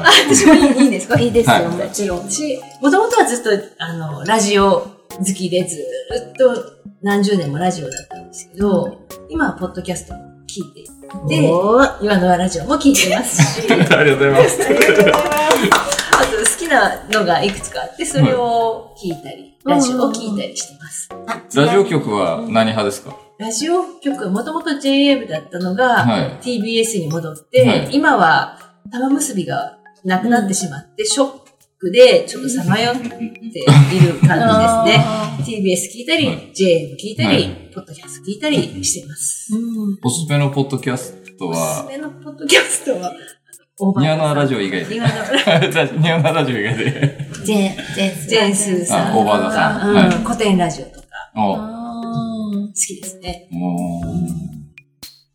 [0.00, 0.34] はい。
[0.34, 2.18] 私もいいいいですかいいですよ、はいもちろん。
[2.30, 6.64] 私、もともとはずっと、あの、ラジオ好きでずーっと
[7.02, 14.62] 何十年もラジオだったんですけど、今はポッドキャストも聞いていて、おー今のはラジオも聞いてますし、 ありがとうございます。
[14.62, 14.66] あ
[16.24, 21.08] と好ききなのがいくつかあって、それを聞いたり、ラジオを聞いたりしてます。
[21.26, 23.27] あラジオ局は何派ですか？
[23.38, 26.40] ラジオ局、もともと JA だったのが、はい。
[26.42, 27.88] TBS に戻って、はい。
[27.92, 28.58] 今は
[28.90, 31.30] 玉結びがなくなってしまって、ショッ
[31.78, 35.04] クでちょっとさまよっている感じですね。
[35.06, 35.46] あ TBS
[35.94, 36.50] 聞いたり、はい。
[36.52, 37.70] JA 聞いたり、はい。
[37.72, 39.52] ポッドキャスト聞いたりしています。
[39.54, 39.98] ーうん。
[40.02, 43.14] おすすめのポッドキャストおすすは、めのポッドキャストは、
[44.00, 44.94] ニアラジオ以外で。
[44.96, 47.28] ニアラ ニワノアラジオ以外で。
[47.44, 48.28] ジェン、ジェンス。
[48.28, 49.12] ジェンスーさん。
[49.12, 50.24] あオーバーザさん。
[50.24, 51.06] 古典ラジオとか
[52.68, 53.48] 好きですね。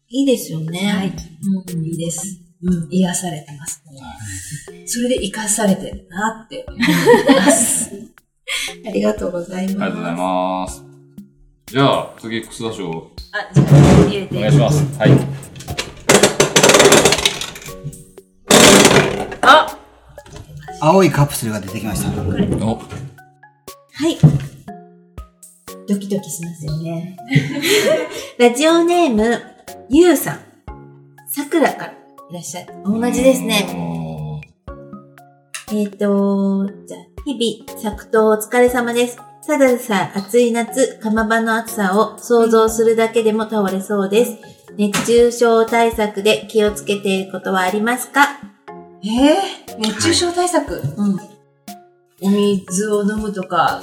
[0.09, 0.79] いいですよね。
[0.79, 1.07] はい。
[1.07, 2.39] うんいいです。
[2.61, 3.83] うん、癒されてます。
[4.85, 6.79] それで生かされてるなって思い
[7.35, 7.91] ます。
[8.85, 9.73] ありがとうございます。
[9.73, 10.83] ありがとうございます。
[11.65, 14.37] じゃあ、次、楠田賞、あ、じゃあ、入れて。
[14.37, 14.99] お願いします。
[14.99, 15.11] はい。
[19.41, 19.77] あ
[20.79, 22.11] 青いカプセルが出てきました。
[22.65, 22.79] お、は
[24.07, 24.17] い。
[25.87, 27.17] ドキドキしますよね。
[28.37, 29.41] ラジオネーム、
[29.89, 30.39] ゆうさん。
[31.27, 31.93] さくらから
[32.29, 32.73] いらっしゃる。
[32.85, 33.65] 同じですね。
[33.75, 34.41] お
[35.73, 39.17] えっ、と、じゃあ、日々、作刀お疲れ様です。
[39.45, 44.37] ただでさえ暑い夏、釜場の暑さを想像するだけでも倒れそうです。
[44.77, 48.39] 熱中症対策で気をつけていることはありますか？
[49.03, 51.17] えー、熱中症対策、うん。
[52.23, 53.81] お水を飲むとか、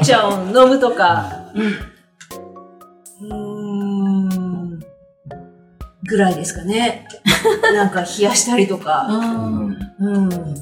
[0.00, 1.50] お茶を飲むとか、
[3.20, 4.78] うーん、
[6.04, 7.08] ぐらいですかね。
[7.74, 9.08] なんか冷やしたりとか、
[9.98, 10.54] うん。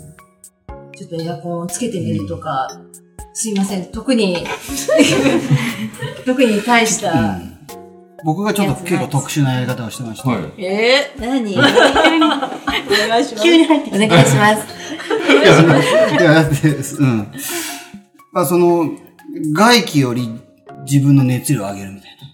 [0.96, 2.68] ちょっとエアコンをつけてみるとか、
[3.34, 4.46] すいません、特に、
[6.24, 7.54] 特に大した、うん
[8.24, 10.64] 僕がちょっと結構特殊なやり方をしてまして、はい。
[10.64, 11.52] え何？
[11.54, 11.66] おー、
[13.04, 13.44] お願いします。
[13.44, 13.98] 急に入ってきた。
[13.98, 14.83] 願いします。
[15.44, 17.28] いや、だって、うん。
[18.32, 18.90] まあ、その、
[19.52, 20.40] 外気より
[20.90, 22.24] 自分の熱量を上げるみたいな。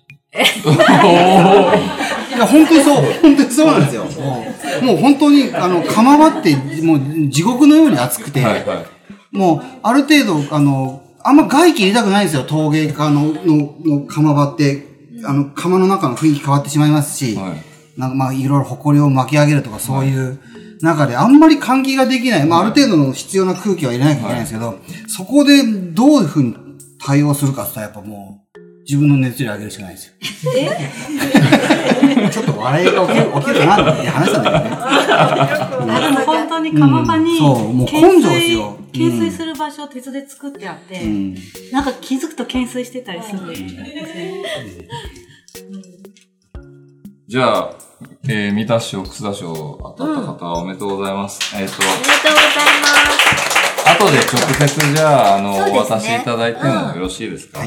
[2.28, 4.04] いや、本当にそう、本当にそうなんですよ。
[4.82, 8.86] もう、本当に、あの、釜場って、もう地獄のように暑くて、はい、はい。
[9.36, 14.88] もう、ある程度、あの、あんま外気入れたくないんですよ、陶芸家の、の、の釜場って。
[15.22, 17.70] あの、釜の中の雰囲気変わってしまいますし、はい。
[18.00, 20.38] なんかまあいろいろ埃を巻き上げるとかそういう
[20.82, 22.46] 中であんまり換気ができない。
[22.46, 26.56] まあある程度の必要な空気は入れなきゃいけないんですけど、そこでどういうふうに
[27.04, 30.14] 対応するかって言ったらやっぱもう自分の熱量上げるしかないですよ。
[32.30, 34.76] ちょっと笑いが起きる、起きるかなって話したんだけどね。
[35.92, 41.36] あでも本当に釜場に、うんそうもう懸根性ですよ垂懸垂する場所を鉄で作ってあって、うん。
[41.70, 43.94] なんか気づくと懸垂してたりするんですよね。
[47.28, 47.72] じゃあ、
[48.28, 51.38] えー、三田賞、楠田賞当たった方おめでとうございます。
[51.56, 53.90] えっ、と、ありがとうございます。
[53.90, 55.72] 後で直接じゃあ、あの、ね。
[55.72, 57.60] お渡しいただいてもよろしいですか、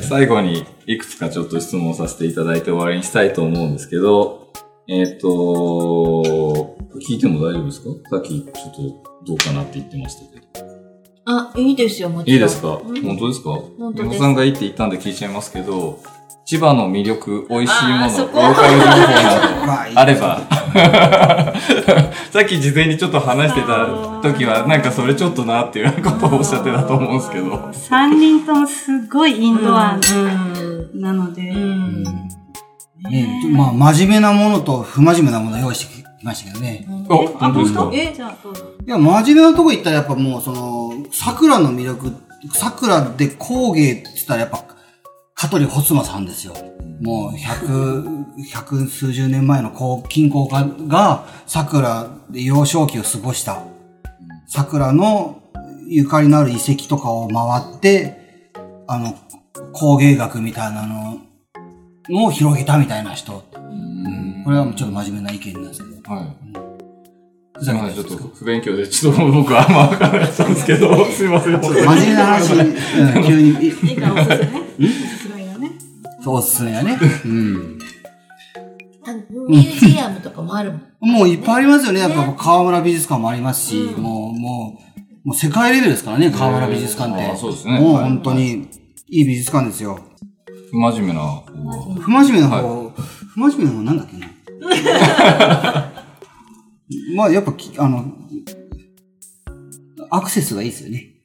[0.00, 4.52] 最後にいくつかちょっと質問させていただいて終わりにしたいと思うんですけど、
[4.88, 5.28] えっ、と、
[7.08, 7.88] 聞いても大丈夫ですか？
[8.10, 10.70] さっきちょっとどうかなって言ってましたけど。
[11.26, 12.34] あ、いいですよ、もちろん。
[12.34, 13.02] いいですか、うん。
[13.02, 13.50] 本当ですか？
[13.78, 14.18] 本当です。
[14.18, 16.00] さんがいいって言ったんで聞いちゃいますけど、
[16.50, 20.40] 千葉の魅力、美味しいもの、ロあーカル情報など、まあれば。
[22.32, 23.86] さっき事前にちょっと話してた
[24.20, 27.70] 時は、なんかそれちょっとなっていうことをおっしゃってたと思うんですけど。
[27.72, 32.02] 三人ともすごいインドアうんなので、うん。
[32.02, 36.84] ねまあ真面目なものと不真面目なものを用意してきましたけどね。
[37.08, 37.88] お、本当ですか？
[37.92, 38.64] えじゃあどうぞ。
[38.84, 42.12] いや、真面目なとこ行ったらやっぱもうその、桜の魅力、
[42.54, 44.64] 桜で工芸って言ったらやっぱ、
[45.40, 46.52] 香取細間さんですよ。
[47.00, 48.04] もう百、
[48.52, 53.62] 百数十年前のこう金工家が桜で幼少期を過ごした。
[54.46, 55.42] 桜の
[55.88, 58.52] ゆかりのある遺跡とかを回って、
[58.86, 59.16] あの、
[59.72, 61.18] 工芸学みたいなの
[62.10, 63.42] のを広げたみたいな人。
[63.54, 66.14] うんこれはちょっと真面目な意見なんですけど。
[66.14, 66.36] は
[67.58, 67.64] い。
[67.64, 71.60] すみません、ちょっと不勉強で、ちょっと僕はあんま分からなかったんですけど、 すみません。
[71.62, 73.72] 真面目な話、うん急に。
[76.22, 76.98] そうおすすめだね。
[77.24, 77.78] うん。
[79.06, 79.12] あ
[79.48, 81.10] ミュージアムとかもあるもん。
[81.12, 82.00] もういっぱいありますよね。
[82.00, 84.78] やっぱ河村美術館もありますし、もう、も
[85.24, 87.24] う、もう世界レベルですからね、河村美術館って。
[87.24, 88.68] あそうですねもうはい本当に
[89.08, 89.98] いい美術館ですよ。
[90.70, 91.94] 不真面目な方は。
[92.00, 92.90] 不真面目な方、
[93.34, 94.26] 不真面目な方なんだっけな。
[97.16, 98.12] まあやっぱき、あの、
[100.10, 101.19] アクセスがいいですよね。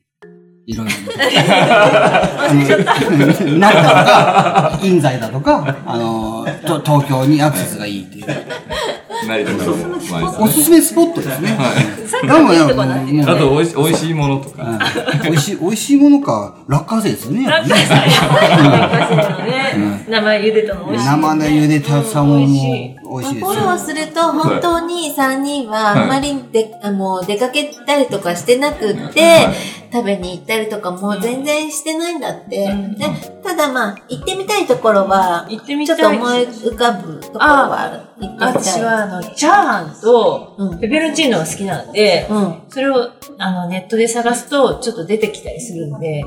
[0.67, 0.93] いろいろ。
[1.17, 8.25] あの成田とか、印西だとか、あの、と東京にアクセスがいいっていう。
[9.27, 10.43] 成田からも。
[10.43, 11.51] おすすめスポットですね。
[11.51, 11.71] は
[12.23, 12.27] い。
[12.27, 14.63] なんかねいいとこなってあと、おいし、おいしいものとか。
[14.63, 14.79] うん
[15.23, 17.43] 美味しい、美味しいものか、落花生ですよね。
[17.43, 17.73] やっぱね
[19.75, 21.05] ね、生茹でたの美味しい。
[21.05, 23.77] 生で茹でたサーモンも美味しいですフォローよ。
[23.77, 29.47] すると、本当に3人はあんまりで、あもう出かけたりとかしてなくって、
[29.91, 32.65] 食べに行ったりとかも全然してないんだって。
[32.65, 32.95] うん。
[32.95, 33.05] で
[33.43, 38.53] ただまあ、行ってみたいところは、行ってみちょっと思い浮かぶところは行ってみたい。
[38.53, 42.63] 私は、あの、チャーハンとうん、ペペロンチーノが好きなんで、うん。
[42.69, 46.23] それを、あの、ネットで探すと、ちょっと出てきたりするんで、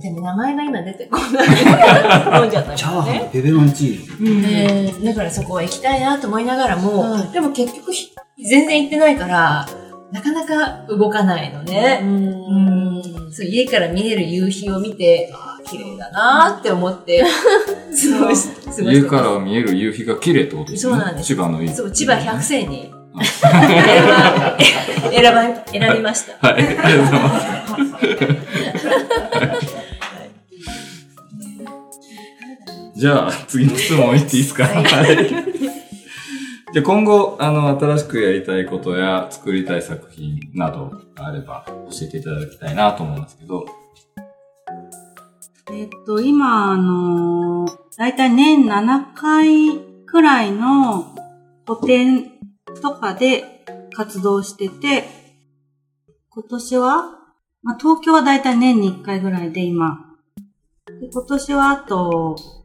[0.00, 2.42] でも名前が今出てこない。
[2.42, 4.30] 飲んじゃったチャーハンペペロンチーノ。
[4.30, 9.68] うんねだからそこは行きたいなと思いながらも、うんでも結局ひ全然行ってないから、
[10.12, 12.00] なかなか動かないのね。
[12.02, 20.92] うんそう家から見える夕日を見て、ああ、綺麗だなって思って、 過ごし、過ごして家から見える夕日が綺麗ってことですね。
[20.94, 21.68] そうなんです千葉のいい。
[21.68, 23.60] そう、千葉百選に選
[24.08, 24.56] ば、
[25.10, 26.48] 選ば、選びました。
[26.48, 26.62] はい。
[26.62, 27.40] ありがとうございま
[29.60, 29.66] す。
[33.00, 34.84] じゃあ、次の質問いっていいですか、はい
[36.70, 43.64] じゃあ今後、あの、新しくやりたいことや作りたい作品などがあれば教えていただきたいなと思うんですけど。
[45.72, 51.06] えっと、今、あのだいたい年7回くらいの
[51.66, 52.32] 個展
[52.82, 53.64] とかで
[53.96, 55.04] 活動してて、
[56.28, 57.18] 今年は、
[57.62, 60.04] まあ、東京はだいたい年に1回ぐらいで今。
[61.00, 62.59] で今年はあと、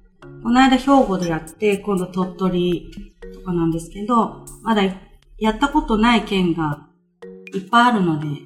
[0.46, 2.92] この間兵庫でやって、今度鳥取
[3.34, 4.84] とかなんですけど、まだ
[5.40, 6.86] やったことない県が
[7.56, 8.38] いっぱいあるので、行っ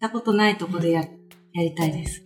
[0.00, 1.08] たことないとこでやや
[1.62, 2.24] りたいです。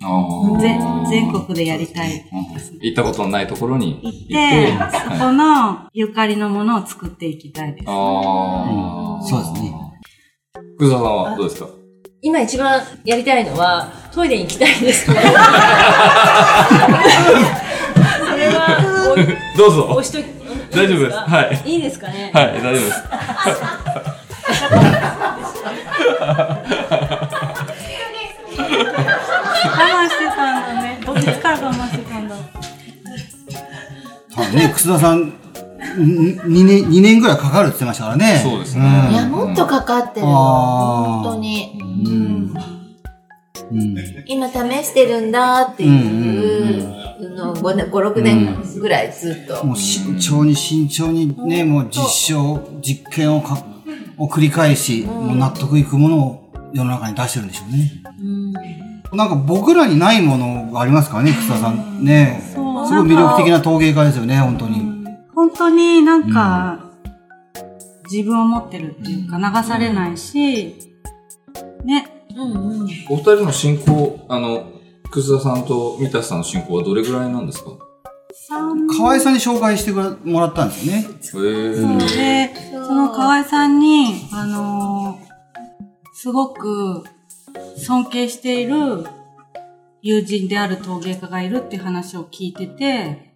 [0.61, 2.09] 全全国でやりたい
[2.55, 2.73] です。
[2.81, 7.85] 行ったことのないところに行っ行って、て、そはいこのゆかりのものを作っていきたいです。
[7.85, 9.75] そうですね。
[10.77, 11.69] 福沢さんはどうですか？
[12.23, 15.07] 今一番やりたいのは、トイレに行きたいです。
[15.07, 15.35] それは、
[19.59, 20.25] どうぞお、おしとき、
[20.71, 22.31] 大丈夫ですはいいいですかね？
[22.33, 23.03] はい、大丈夫です。
[23.03, 23.11] 我
[29.75, 31.01] 慢してたんだね。
[31.05, 32.37] どっちから我慢してたんだ。
[34.37, 38.41] 多分ね、楠田さん、ん2年、二年ぐらいかかるって言ってましたからね。
[38.41, 41.81] そうですねいや、もっとかかってる本当に。
[41.83, 42.78] うん。
[43.71, 43.97] うん。
[44.27, 44.55] 今試
[44.85, 49.65] してるんだっていうのを5年、5、6年ぐらいずっと。
[49.65, 52.03] もう慎重に慎重にね、もう実
[52.35, 53.65] 証、実験をか
[54.17, 58.03] を繰り返し、もう納得いくものを世の中に出してるんでしょうね。
[59.13, 62.05] なんか僕らにないものがありますからね、草田さん。
[62.05, 64.83] ねすごい魅力的な陶芸家ですよね、本当に。
[65.35, 66.81] 本当になんか、
[68.11, 70.75] 自分を持ってるっていうか、流されないし、ね、
[72.43, 72.89] うんうん。
[73.11, 74.73] お二人の進行、あの、
[75.11, 77.71] 楠田さんと三田さんの進行はどれぐらいなんですか？
[78.49, 81.07] 三河合さんに紹介してもらったんですよね。
[81.21, 85.29] そうで、その河合さんに、あのー
[86.21, 87.05] すごく
[87.77, 89.07] 尊敬している
[90.03, 93.35] 友人である陶芸家がいるっていう話を聞いてて、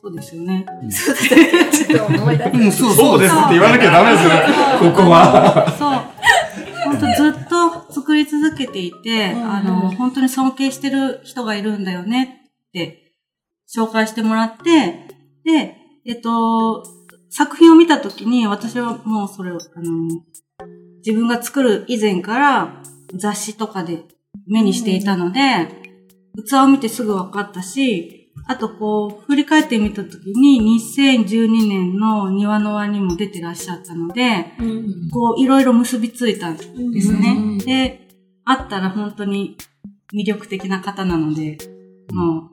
[0.00, 0.64] そうですよね。
[0.92, 4.30] ちょっと思い出うん、そうそうですって言わなきゃダメですよ、
[4.92, 5.74] ここは。
[5.76, 5.90] そう。
[6.84, 13.14] 本当ずっと作り続けていて、あの、本当に尊敬してる人がいるんだよねって
[13.68, 15.08] 紹介してもらって、
[15.44, 16.84] で、えっと、
[17.28, 20.22] 作品を見たときに私はもうそれを、あの、
[21.04, 22.82] 自分が作る以前から
[23.14, 24.04] 雑誌とかで
[24.46, 25.40] 目にしていたので、
[26.48, 34.52] 器を見てすぐ分かったし、あとこう、振り返ってみたときに2012年の庭の輪にも出てらっしゃったので、
[35.12, 37.58] こう、いろいろ結びついたんですね。
[37.64, 38.08] で、
[38.44, 39.56] 会ったら本当に
[40.12, 41.58] 魅力的な方なので、
[42.12, 42.50] も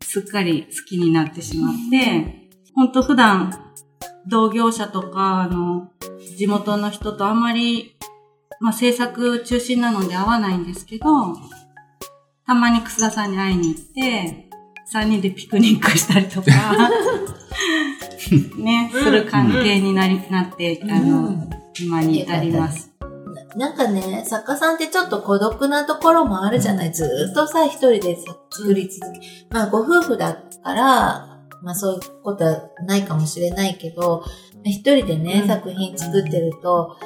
[0.00, 3.72] う、すっかり好きになってしまって、本当普段、
[4.26, 5.90] 同業者とか、あの、
[6.36, 7.96] 地元の人とあんまり、
[8.60, 11.06] まあ制作中心なので会わないんですけど、
[12.46, 14.50] たまに楠田さんに会いに行って、
[14.92, 16.50] 3人でピクニックしたりとか、
[18.58, 21.48] ね、する関係になり、なって、あの、
[21.80, 22.92] 今に至ります。
[23.56, 26.92] なんかね、作家さんってちょっと孤独なところもあるじゃない。
[26.92, 29.20] ずーっとさ、一人でさ作り続け。
[29.50, 34.24] まあ、ご夫婦だから、まあそういうことはないかもしれないけど、
[34.64, 35.48] 一人でね、うん。
[35.48, 36.96] 作品作ってると、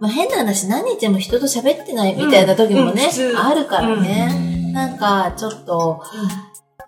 [0.00, 3.08] まあ変な話、何日も人と喋ってないみたいな時もね、うん。
[3.08, 3.36] 普通。
[3.38, 4.72] あるからね。
[4.72, 6.02] なんか、ちょっと、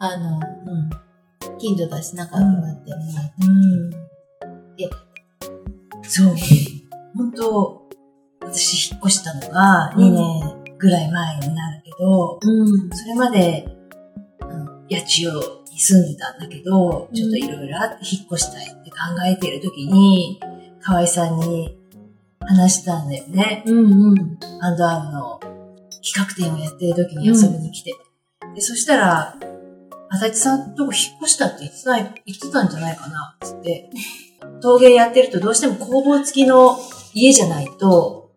[0.05, 0.41] あの、
[1.47, 4.91] うん、近所だし仲良くなってもらって。
[6.03, 6.35] そう。
[7.15, 7.89] 本当
[8.41, 12.91] 私引っ越したのが2年ぐらい前になるけど、うん。
[12.91, 13.65] それまで、
[14.41, 15.33] あの八千代
[15.71, 20.41] に住んでたんだけど、ちょっといろいろあって引っ越したいって考えている時に、
[20.81, 21.79] 河合さんに
[22.41, 23.63] 話したんだよね。
[23.67, 24.39] うんうん。
[24.61, 25.41] アンドアームの
[26.03, 27.95] 企画展をやってる時に遊びに来て。
[28.57, 29.39] で、そしたら、
[30.15, 33.89] 足立さんとこ引っ越したって言ってない、言ってたんじゃないかな、つって。
[34.61, 36.77] 陶芸やってるとどうしても工房付きの
[37.15, 38.31] 家じゃないと、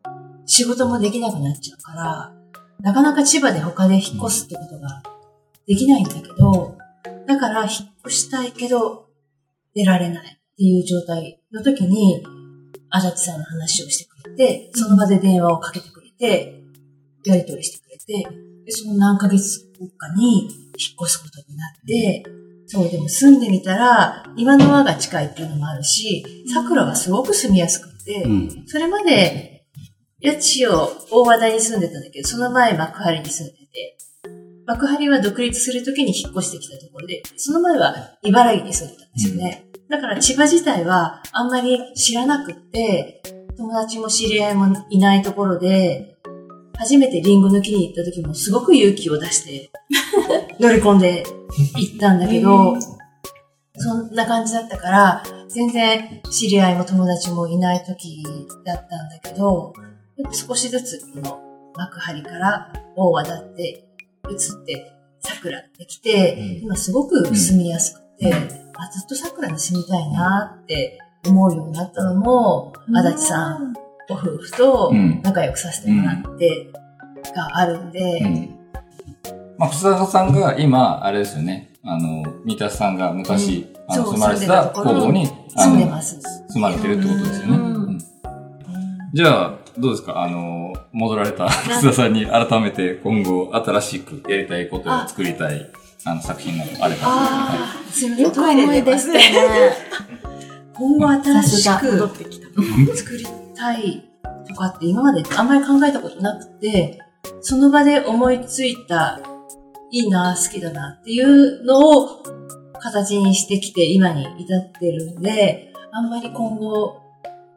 [0.46, 2.34] 仕事もできなくなっちゃうから、
[2.80, 5.04] なかなか千葉で他で引っ越すってことが
[5.68, 6.78] できないんだけど、
[7.28, 7.72] だから引っ
[8.06, 9.08] 越したいけど、
[9.74, 12.24] 出られないっていう状態の時に、
[12.90, 16.64] 足立さんの話をしてくれて、その場で電話をかけてくれて、
[17.26, 18.30] やり取りしてくれて、
[18.66, 20.52] で、その何ヶ月後かに引っ
[21.02, 22.24] 越すことになって、
[22.68, 28.64] そう、でも住んでみたら、今の輪が近いっていうのもあるし、桜がすごく住みやすくて、うん。
[28.66, 29.66] それまで、
[30.24, 33.98] 八千代、大和田に住んでたんだけど、その前幕張に住んでて、
[34.66, 39.66] 幕張は独立するときに引っ越してきたところで、その前は茨城に住んでたんですよね。
[39.90, 43.22] だから千葉自体はあんまり知らなくって、
[43.58, 46.15] 友達も知り合いもいないところで、
[46.78, 49.72] 初めてリンゴ抜きに行った時もすごく勇気を出して、
[50.60, 51.24] 乗り込んで
[51.78, 52.76] 行ったんだけど、
[53.78, 58.24] そんな感じだったから、全然知り合いも友達もいない時
[58.66, 59.74] だったんだけど、
[60.32, 61.40] 少しずつこの
[61.76, 63.86] 幕張から大和田って
[64.30, 73.74] 移って桜ってきて、今すごく住みやすくて、あずっと桜に住みたいなって思うようになったのも、足立さん
[74.08, 76.72] ご夫婦とうん仲良くさせてもらって
[77.36, 78.56] があるんで、うん。
[79.58, 81.72] まあ、草田さんが今、あれですよね。
[81.84, 86.20] あの、三田さんが昔、あの、そう住まれてた工房に、あの、住んでます。
[86.50, 87.58] 住まれてるってことですよね。
[87.58, 87.76] うんうん
[89.14, 90.22] じゃあ、どうですか？
[90.22, 95.72] あの、戻られた 草田さんに改めて今後新しくやりたいことを作りたい、
[96.04, 97.08] あの、作品などあれば。
[97.08, 99.22] はああ、すみません、よく思い出したね。
[100.76, 102.10] 今後新しく
[102.98, 103.26] 作り
[103.56, 104.10] たい
[104.48, 107.00] とかって今まであんまり考えたことなくて、
[107.42, 109.20] その場で思いついた、
[109.92, 112.24] いいな、好きだなっていうのを
[112.80, 117.02] 形にしてきて今に至ってるんで、あんまり今後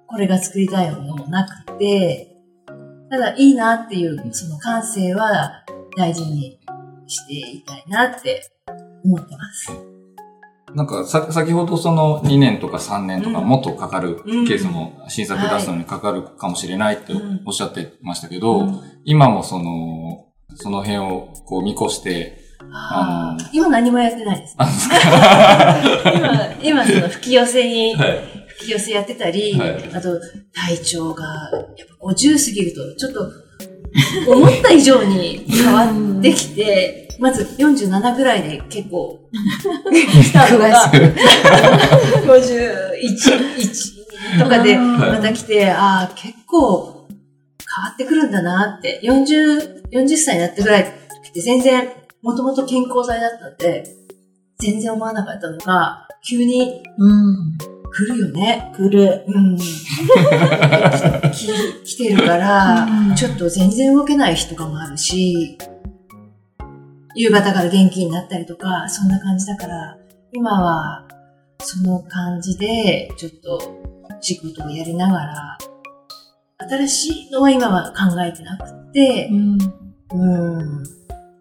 [0.07, 2.37] これが作りたいものもなくて、
[3.11, 5.65] ただいいなっていうその感性は
[5.97, 6.61] 大事に
[7.07, 8.43] していたいなって
[9.05, 9.88] 思ってます。
[10.75, 13.49] なんかさ、先ほどその2年とか3年とかうん。
[13.49, 14.47] もっとかかるうん。
[14.47, 17.43] ケースも新作出すのにかかるかもしれないってうん。
[17.47, 18.81] おっしゃってましたけど、うん。
[19.05, 22.39] 今もその、その辺をこう見越して、
[22.71, 24.55] あのあー今何もやってないです。
[24.59, 24.67] あ
[26.63, 28.19] 今、今その吹き寄せに、 はい。
[28.59, 29.91] 吹き寄せやってたり、はい。
[29.95, 30.21] あと
[30.53, 31.25] 体調が
[31.77, 33.31] やっぱ50過ぎるとちょっと
[34.31, 39.21] 思った以上に変わってきて、まず47ぐらいで結構
[39.91, 41.19] 来たのが51、
[43.57, 43.99] 1
[44.39, 50.87] とかでまた来て、ああ、結構変わってくるんだなって、40、40歳になってぐらいっ
[51.33, 51.89] て全然、
[52.23, 53.85] もともと健康剤だったんで、
[54.59, 57.59] 全然思わなかったのが、急にうん。
[57.91, 58.73] 来るよね。
[58.77, 59.25] 来る。
[59.27, 59.57] うん。
[61.33, 61.47] き
[61.85, 65.57] 来てるから、ちょっと全然動けない日とかもあるし、
[67.21, 69.99] 夕方から元気になったりとか、そんな感じだから、
[70.33, 71.05] 今は
[71.61, 73.61] その感じで、ちょっと
[74.21, 75.59] 仕事をやりながら、
[76.59, 79.59] 新しいのは今は考えてなくてう、ん。
[80.13, 80.85] うん。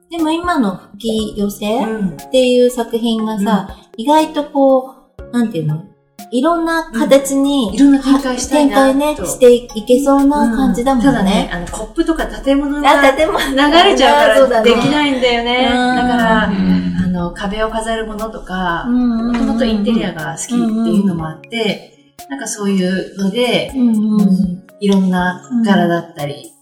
[0.09, 2.17] でも今の吹き寄せうん。
[2.17, 5.83] っていう作品がさ、意外とこう、なんていうの？
[6.31, 9.15] いろんな形に、いろんな展開したい展開ね。
[9.15, 11.11] していけそうな感じだもんね。
[11.11, 15.69] ただね、あの、コップとか建物があ、建物流れちゃうからそうだねできないんだよね。
[15.71, 26.53] うんだから、うんあの、壁を飾るものとか、ももともとインテリアが好きっていうのもあって、なんかそういうので、うんうんうんいろんな柄だったり。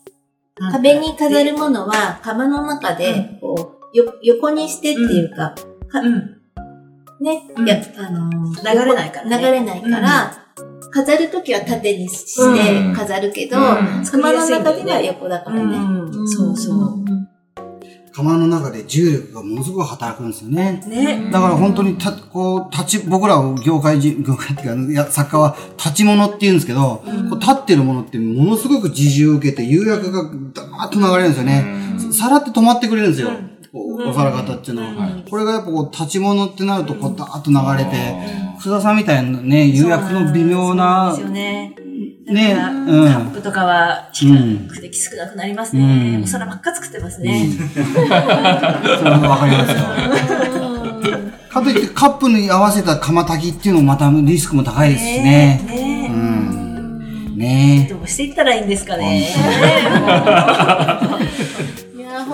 [0.71, 5.53] 壁に飾るものは、釜の中で、こう、よ、横にしてっていうか、
[5.89, 6.41] かうん。
[7.21, 10.31] ね、うんいや、あのー流れないからね流れないから、
[10.91, 15.77] 飾るときは縦にしうんて飾るけど、うん釜の中では横だからね。
[15.77, 17.05] うんそうそう。
[18.15, 20.81] 釜の中で重力がものすごく働くんですよね。
[20.87, 21.29] ね。
[21.33, 31.65] だから本当にた、こう、立ち、僕らを業界人、業界っていうか、いや、作家は立ち物って言うんですけど、こう立ってるものってものすごく自重を受けて、釉薬がダーッと流れるんですよね。
[32.13, 33.31] 皿って止まってくれるんですよ。
[33.31, 33.54] こう
[34.03, 35.07] お皿型っていうのは。
[35.07, 37.97] はいこれがやっぱこう、立ち物ってなると、こう、ダーッと流れて、
[38.59, 41.75] 福田さんみたいなね、釉薬の微妙なそうなんですよね。
[42.27, 42.53] ね
[42.87, 46.15] うんカップとかは、比較的少なくなりますね。
[46.17, 47.47] うんお皿ばっか作ってますね。
[47.65, 49.77] それもわかりますよ。
[51.55, 55.61] かといってカップに合わせた釜炊きっていうのもまたリスクも高いですしね。
[55.65, 57.37] ねうん。
[57.37, 59.29] ねどうしていったらいいんですかね。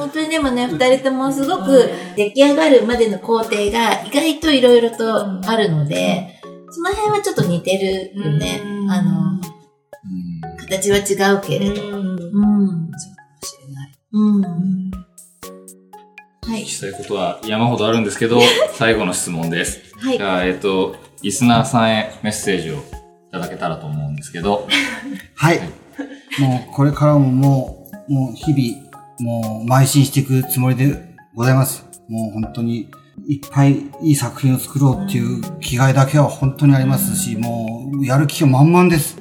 [0.02, 6.40] 本当にでもね、二人ともすごく出来上がるまでの工程が意外といろいろとあるので、
[6.72, 8.62] その辺はちょっと似てるよね。
[8.64, 9.42] うんあの、
[10.58, 11.88] 形は違うけれど。
[11.88, 11.94] うん。
[11.94, 12.18] うん。
[12.18, 14.00] そうかもしれない。
[14.12, 14.92] うん。
[16.52, 16.66] はい。
[16.66, 18.42] したいことは山ほどあるんですけど、
[18.74, 19.82] 最後の質問です。
[19.98, 20.24] はいじ。
[20.24, 22.80] ゃあ、えっと、リスナーさんへメッセージをい
[23.32, 24.68] ただけたらと思うんですけど、
[25.36, 25.60] はい。
[26.40, 28.91] もうこれからももう、もう日々、
[29.22, 31.86] もう邁進していくつもりでございます。
[32.10, 32.90] もう本当に
[33.28, 39.18] いっぱいいい作品を作ろうっていう気概だけは本当にありますし、もうやる気が満々です。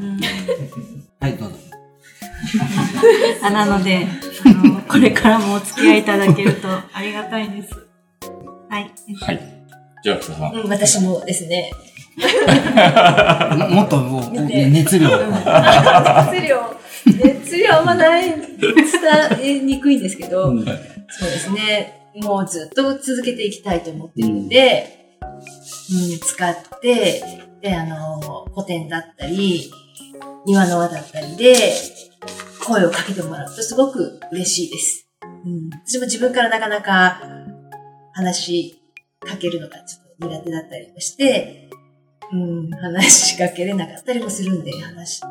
[1.21, 1.57] はい、どうぞ。
[3.43, 4.07] あなので、
[4.45, 7.69] あの、これからもお付き合いいただけるとありがたいです。
[8.69, 8.91] はい。
[9.21, 9.41] はい。
[10.03, 10.55] じゃあ、草さん。
[10.55, 11.71] うん、私もですね。
[13.59, 15.09] も もっともうね熱量。
[15.09, 16.77] 熱量、
[17.07, 18.71] 熱量あんまない、伝
[19.41, 20.65] えにくいんですけど、うん
[21.13, 22.09] そうですね。
[22.17, 25.19] もうずっと続けていきたいと思ってるんで、
[25.91, 27.23] うん、使って、
[27.61, 29.71] で、あの、古典だったり、
[30.47, 31.73] 庭の輪だったりで、
[32.65, 35.09] 声をかけてもらうとすごく嬉しいです。
[35.45, 37.21] うん、私も自分からなかなか
[38.13, 38.83] 話し
[39.21, 41.71] かけるのがちょっと苦手だったりもして、
[42.33, 45.23] うん、話しかけれなかったりもするんで、話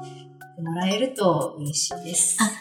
[0.59, 2.37] してもらえると嬉しいです。
[2.41, 2.51] あ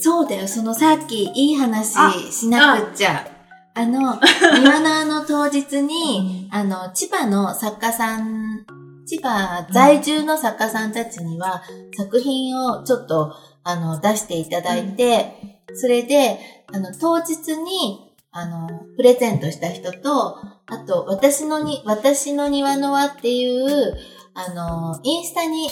[0.00, 1.92] そうだよ、そのさっきいい話
[2.32, 3.28] しなくっちゃ。
[3.74, 4.18] あの、
[4.60, 8.64] 庭のあの当日に、あの、千葉の作家さん、
[9.06, 11.62] 千葉在住の作家さんたちには、
[11.96, 16.38] 作品をちょっと、あの、出していただいて、それで、
[16.72, 23.96] あの、当日に、あの、プレゼントした人と、あと、私のに、私の庭の輪っていう、
[24.34, 25.68] あの、インスタに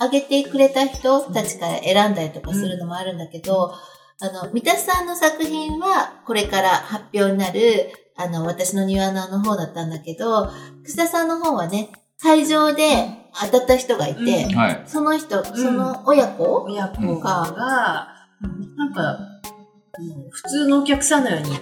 [0.00, 3.74] 上げてくれた人たちから選んだりとかするのもあるんだけど、
[4.22, 10.50] あの、三田さんの作品はこれから発表になる、あの、私の庭のあの方だったんだけど、
[10.84, 11.90] 楠田さんの方はね、
[12.22, 12.84] 会場で
[13.32, 14.54] 当たった人がいて、うん。
[14.54, 14.82] はい。
[14.86, 18.08] その人、その親子、親子が、
[18.76, 19.18] なんか、
[19.98, 21.58] もう普通のお客さんのように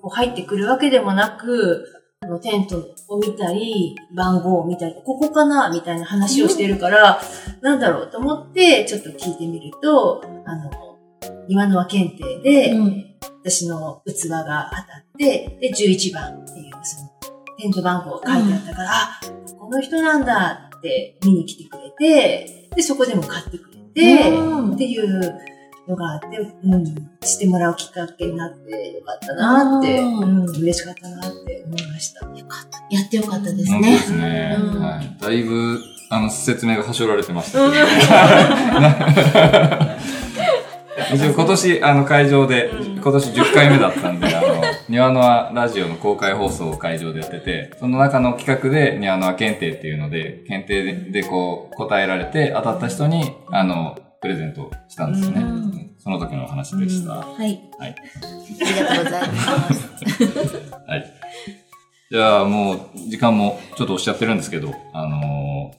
[0.00, 1.84] こう入ってくるわけでもなく、
[2.28, 7.22] あのテントを見たり、番号を見たり、ここかなみたいな話をしてるから、
[7.62, 10.70] なんだろうと思って、ちょっと聞いてみると、あの、
[11.48, 13.04] 今のは検定で、うん
[13.42, 17.08] 私の器が当たって、で、11番っていう、その、
[17.58, 19.20] テント番号が書いてあったから、あ、
[19.58, 24.74] この人なんだって見に来てくれて、で、そこでも買ってくれて、うん。
[24.74, 25.40] っていう
[25.88, 26.26] のがあって、
[26.64, 26.84] うん、
[27.22, 32.20] してもらうきっかけになってよかったなって、うんうん、嬉しかったなって思いました。
[32.90, 33.98] やってよかったですねで。
[33.98, 34.56] すね。
[34.58, 35.16] うんはい。
[35.20, 35.80] だいぶ、
[36.10, 37.78] あの、説明がはしょられてましたけどね。
[41.14, 55.40] 一応今年、あの、会場で、今年10回目だったんで、あの、庭の輪ラジオの公開放送を会場でやってて、その中の企画で、庭の輪検定っていうので、検定ででこう、答えられて、当たった人に、あの、プレゼントしたんですね。
[55.40, 57.16] うんその時の話でした。
[57.16, 57.60] はい。
[57.78, 57.90] はい。
[57.90, 57.94] あ
[58.48, 59.34] りがとうございま
[59.74, 60.72] す。
[60.86, 61.14] はい。
[62.10, 65.18] じゃあもう時間もちょっと押しちゃってるんですけど、あの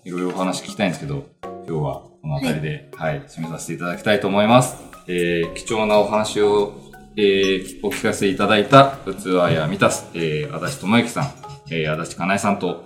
[0.06, 4.76] ーいろいろお話聞きたいんですけど、今日はこの辺りで、はい、締めさせていただきたいと思います。
[5.08, 6.74] えー、貴重なお話を、
[7.16, 11.32] えー、お聞かせいただいた器やミタス、えー、足立智之さん、
[11.72, 12.86] えー、足立かなえさんと、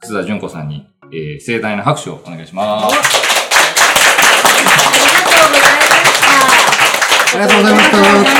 [0.00, 3.47] 楠田純子さんに、えー、盛大な拍手をお願いします。
[7.40, 8.37] ありが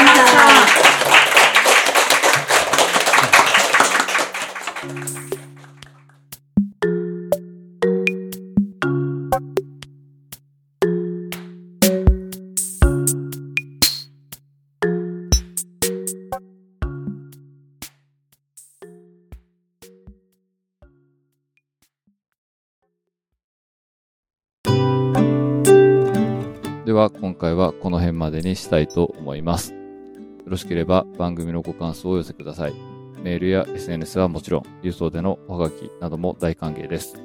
[26.99, 29.73] は今回はこの辺までにしたいと思います。
[29.73, 29.79] よ
[30.47, 32.75] ろしければ番組のご感想をお寄せください。
[33.23, 37.23] メールや SNS はもちろん、郵送でのおはがきなども大歓迎です。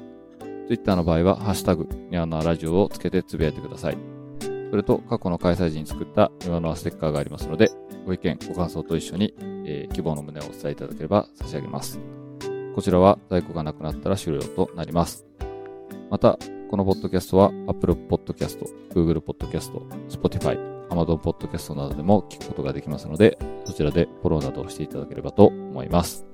[0.68, 3.98] Twitter の場合は、ハッシュタグ、ニワノアラジオをつけてつぶやいてください。
[4.70, 7.72] それと、過去の開催時に作ったニワノアステッカーがありますので、
[8.06, 9.34] ご意見、ご感想と一緒に、
[9.66, 11.98] えー希望の旨をお伝えいただければ差し上げます。
[12.76, 15.24] こちらは在庫がなくなったら終了となります。
[16.10, 16.38] また、
[16.74, 18.58] このポッドキャストは Apple Podcast、
[18.90, 19.70] Google Podcast、
[20.08, 20.58] Spotify、
[20.88, 26.26] Amazon Podcast などでも聞くことができますので、そちらでフォローなどをしていただければと思います。